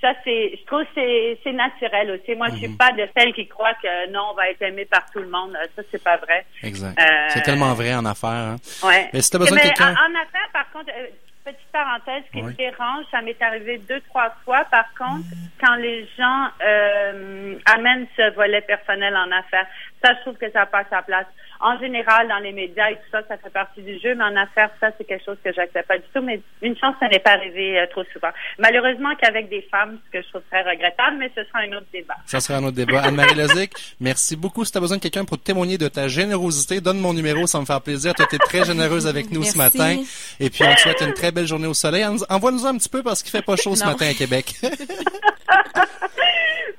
ça 0.00 0.12
c'est 0.24 0.58
je 0.58 0.66
trouve 0.66 0.84
c'est 0.94 1.38
c'est 1.42 1.52
naturel 1.52 2.10
aussi. 2.10 2.34
Moi, 2.34 2.48
je 2.50 2.56
suis 2.56 2.68
mhm. 2.68 2.76
pas 2.76 2.92
de 2.92 3.08
celle 3.16 3.32
qui 3.32 3.46
croit 3.46 3.74
que 3.82 4.10
non, 4.10 4.28
on 4.32 4.34
va 4.34 4.50
être 4.50 4.62
aimé 4.62 4.84
par 4.84 5.10
tout 5.10 5.20
le 5.20 5.28
monde. 5.28 5.56
Ça 5.76 5.82
c'est 5.90 6.02
pas 6.02 6.16
vrai. 6.16 6.44
Exact. 6.62 6.98
Euh, 6.98 7.28
c'est 7.28 7.42
tellement 7.42 7.74
vrai 7.74 7.94
en 7.94 8.04
affaires. 8.04 8.30
Hein? 8.30 8.56
Ouais. 8.82 9.08
Mais 9.12 9.22
si 9.22 9.30
t'as 9.30 9.38
besoin 9.38 9.56
de 9.56 9.62
quelqu'un. 9.62 9.92
En, 9.92 10.14
affaires, 10.14 10.50
par 10.52 10.70
contre, 10.72 10.90
euh, 10.96 11.06
petite 11.44 11.72
parenthèse, 11.72 12.22
ce 12.28 12.32
qui 12.32 12.42
me 12.42 12.52
dérange, 12.52 13.04
ça 13.10 13.20
m'est 13.22 13.40
arrivé 13.42 13.78
deux 13.88 14.00
trois 14.08 14.34
fois. 14.44 14.64
Par 14.70 14.86
contre, 14.96 15.26
quand 15.60 15.74
les 15.76 16.06
gens 16.18 16.48
euh, 16.64 17.58
amènent 17.66 18.06
ce 18.16 18.34
volet 18.34 18.60
personnel 18.62 19.16
en 19.16 19.30
affaires, 19.30 19.66
ça 20.02 20.14
je 20.14 20.20
trouve 20.22 20.36
que 20.36 20.50
ça 20.50 20.66
passe 20.66 20.86
sa 20.90 21.02
place 21.02 21.26
en 21.62 21.78
général, 21.78 22.28
dans 22.28 22.38
les 22.38 22.52
médias 22.52 22.90
et 22.90 22.96
tout 22.96 23.10
ça, 23.12 23.22
ça 23.28 23.36
fait 23.36 23.50
partie 23.50 23.82
du 23.82 23.94
jeu, 24.00 24.14
mais 24.16 24.24
en 24.24 24.36
affaires, 24.36 24.70
ça, 24.80 24.88
c'est 24.98 25.04
quelque 25.04 25.24
chose 25.24 25.36
que 25.44 25.52
j'accepte 25.52 25.86
pas 25.86 25.96
du 25.96 26.04
tout. 26.12 26.20
Mais 26.20 26.40
une 26.60 26.76
chance, 26.76 26.96
ça 26.98 27.08
n'est 27.08 27.20
pas 27.20 27.32
arrivé 27.32 27.78
euh, 27.78 27.86
trop 27.86 28.02
souvent. 28.12 28.30
Malheureusement 28.58 29.14
qu'avec 29.20 29.48
des 29.48 29.62
femmes, 29.70 29.98
ce 30.06 30.18
que 30.18 30.24
je 30.24 30.28
trouve 30.30 30.42
très 30.50 30.62
regrettable, 30.62 31.18
mais 31.18 31.30
ce 31.36 31.44
sera 31.44 31.60
un 31.60 31.72
autre 31.72 31.86
débat. 31.92 32.16
Ça 32.26 32.40
sera 32.40 32.58
un 32.58 32.64
autre 32.64 32.76
débat. 32.76 33.02
Anne-Marie 33.02 33.36
Lozic, 33.36 33.72
merci 34.00 34.34
beaucoup. 34.34 34.64
Si 34.64 34.72
tu 34.72 34.78
as 34.78 34.80
besoin 34.80 34.96
de 34.96 35.02
quelqu'un 35.02 35.24
pour 35.24 35.38
témoigner 35.38 35.78
de 35.78 35.86
ta 35.86 36.08
générosité, 36.08 36.80
donne 36.80 36.98
mon 36.98 37.14
numéro, 37.14 37.46
ça 37.46 37.60
me 37.60 37.64
fait 37.64 37.80
plaisir. 37.82 38.12
Tu 38.14 38.24
été 38.24 38.38
très 38.38 38.64
généreuse 38.64 39.06
avec 39.06 39.30
nous 39.30 39.44
ce 39.44 39.56
matin. 39.56 40.02
Et 40.40 40.50
puis, 40.50 40.64
on 40.64 40.74
te 40.74 40.80
souhaite 40.80 41.00
une 41.00 41.14
très 41.14 41.30
belle 41.30 41.46
journée 41.46 41.68
au 41.68 41.74
soleil. 41.74 42.04
Envoie-nous 42.28 42.66
un 42.66 42.76
petit 42.76 42.88
peu 42.88 43.04
parce 43.04 43.22
qu'il 43.22 43.30
fait 43.30 43.42
pas 43.42 43.54
chaud 43.54 43.76
ce 43.76 43.84
matin 43.84 44.06
à 44.10 44.14
Québec. 44.14 44.54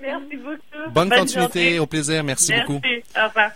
merci 0.01 0.36
beaucoup. 0.36 0.91
Bonne, 0.91 1.09
continuité, 1.09 1.79
au 1.79 1.86
plaisir. 1.86 2.21
Merci, 2.23 2.51
merci. 2.51 2.67
beaucoup. 2.67 2.81
Au 3.15 3.28
revoir. 3.28 3.52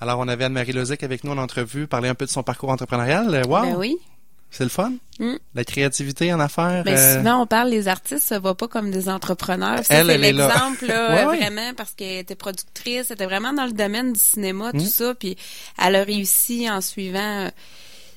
Alors, 0.00 0.18
on 0.18 0.28
avait 0.28 0.44
Anne-Marie 0.44 0.72
Lozec 0.72 1.02
avec 1.02 1.24
nous 1.24 1.32
en 1.32 1.38
entrevue, 1.38 1.86
parler 1.86 2.08
un 2.08 2.14
peu 2.14 2.26
de 2.26 2.30
son 2.30 2.42
parcours 2.42 2.70
entrepreneurial. 2.70 3.34
Euh, 3.34 3.42
wow! 3.44 3.62
Ben 3.62 3.76
oui. 3.76 3.96
C'est 4.50 4.64
le 4.64 4.70
fun. 4.70 4.92
Mm. 5.18 5.34
La 5.54 5.64
créativité 5.64 6.32
en 6.32 6.38
affaires. 6.38 6.82
Mais 6.84 6.92
ben, 6.92 6.98
euh, 6.98 7.18
souvent, 7.18 7.42
on 7.42 7.46
parle 7.46 7.70
les 7.70 7.88
artistes, 7.88 8.28
ça 8.28 8.38
va 8.38 8.54
pas 8.54 8.68
comme 8.68 8.90
des 8.90 9.08
entrepreneurs. 9.08 9.80
elle, 9.88 10.06
c'est 10.06 10.18
l'exemple, 10.18 10.86
là, 10.86 11.24
vraiment, 11.36 11.74
parce 11.76 11.92
qu'elle 11.92 12.18
était 12.18 12.36
productrice, 12.36 13.10
elle 13.10 13.14
était 13.14 13.24
vraiment 13.24 13.52
dans 13.52 13.64
le 13.64 13.72
domaine 13.72 14.12
du 14.12 14.20
cinéma, 14.20 14.70
tout 14.70 14.78
mm. 14.78 14.86
ça, 14.86 15.14
puis 15.14 15.36
elle 15.82 15.96
a 15.96 16.04
réussi 16.04 16.70
en 16.70 16.80
suivant 16.80 17.46
euh, 17.46 17.50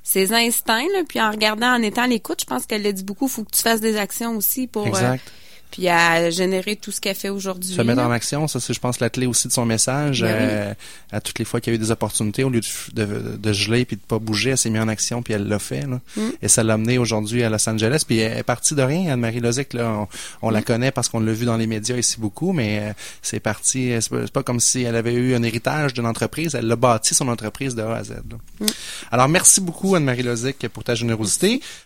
ses 0.03 0.31
instincts, 0.33 0.85
puis 1.09 1.19
en 1.19 1.31
regardant, 1.31 1.73
en 1.73 1.81
étant 1.81 2.03
à 2.03 2.07
l'écoute, 2.07 2.41
je 2.41 2.45
pense 2.45 2.67
qu'elle 2.67 2.85
a 2.85 2.91
dit 2.91 3.03
beaucoup, 3.03 3.27
faut 3.27 3.43
que 3.43 3.55
tu 3.55 3.63
fasses 3.63 3.81
des 3.81 3.97
actions 3.97 4.35
aussi 4.37 4.67
pour 4.67 4.85
exact 4.85 5.31
puis 5.71 5.87
à 5.87 6.29
générer 6.29 6.75
tout 6.75 6.91
ce 6.91 7.01
qu'elle 7.01 7.15
fait 7.15 7.29
aujourd'hui. 7.29 7.73
Se 7.73 7.81
mettre 7.81 8.01
en 8.01 8.11
action, 8.11 8.47
ça 8.47 8.59
c'est 8.59 8.73
je 8.73 8.79
pense 8.79 8.99
la 8.99 9.09
clé 9.09 9.25
aussi 9.25 9.47
de 9.47 9.53
son 9.53 9.65
message. 9.65 10.21
Ben 10.21 10.27
euh, 10.27 10.73
à 11.11 11.21
toutes 11.21 11.39
les 11.39 11.45
fois 11.45 11.61
qu'il 11.61 11.73
y 11.73 11.75
a 11.75 11.77
eu 11.77 11.79
des 11.79 11.91
opportunités, 11.91 12.43
au 12.43 12.49
lieu 12.49 12.61
de, 12.61 13.05
de, 13.05 13.37
de 13.37 13.53
geler 13.53 13.85
puis 13.85 13.95
de 13.95 14.01
pas 14.01 14.19
bouger, 14.19 14.51
elle 14.51 14.57
s'est 14.57 14.69
mise 14.69 14.81
en 14.81 14.87
action 14.87 15.21
puis 15.21 15.33
elle 15.33 15.47
l'a 15.47 15.59
fait. 15.59 15.85
Là. 15.87 15.99
Mm. 16.15 16.29
Et 16.41 16.47
ça 16.47 16.63
l'a 16.63 16.73
amené 16.73 16.97
aujourd'hui 16.97 17.43
à 17.43 17.49
Los 17.49 17.67
Angeles. 17.69 18.03
Puis 18.05 18.19
elle 18.19 18.37
est 18.37 18.43
partie 18.43 18.75
de 18.75 18.81
rien, 18.81 19.13
Anne-Marie 19.13 19.39
Lozic. 19.39 19.73
Là, 19.73 20.07
on, 20.41 20.49
la 20.49 20.61
mm. 20.61 20.63
connaît 20.63 20.91
parce 20.91 21.09
qu'on 21.09 21.19
l'a 21.19 21.33
vu 21.33 21.45
dans 21.45 21.57
les 21.57 21.67
médias 21.67 21.97
ici 21.97 22.19
beaucoup, 22.19 22.53
mais 22.53 22.79
euh, 22.79 22.93
c'est 23.21 23.39
parti. 23.39 23.93
C'est 23.99 24.31
pas, 24.31 24.43
comme 24.43 24.59
si 24.59 24.83
elle 24.83 24.95
avait 24.95 25.13
eu 25.13 25.35
un 25.35 25.43
héritage 25.43 25.93
d'une 25.93 26.05
entreprise. 26.05 26.55
Elle 26.55 26.67
l'a 26.67 26.75
bâti 26.75 27.13
son 27.13 27.27
entreprise 27.27 27.75
de 27.75 27.81
A 27.81 27.95
à 27.97 28.03
Z. 28.03 28.13
Mm. 28.59 28.65
Alors 29.11 29.27
merci 29.27 29.61
beaucoup 29.61 29.95
Anne-Marie 29.95 30.23
Lozic 30.23 30.67
pour 30.69 30.83
ta 30.83 30.95
générosité. 30.95 31.61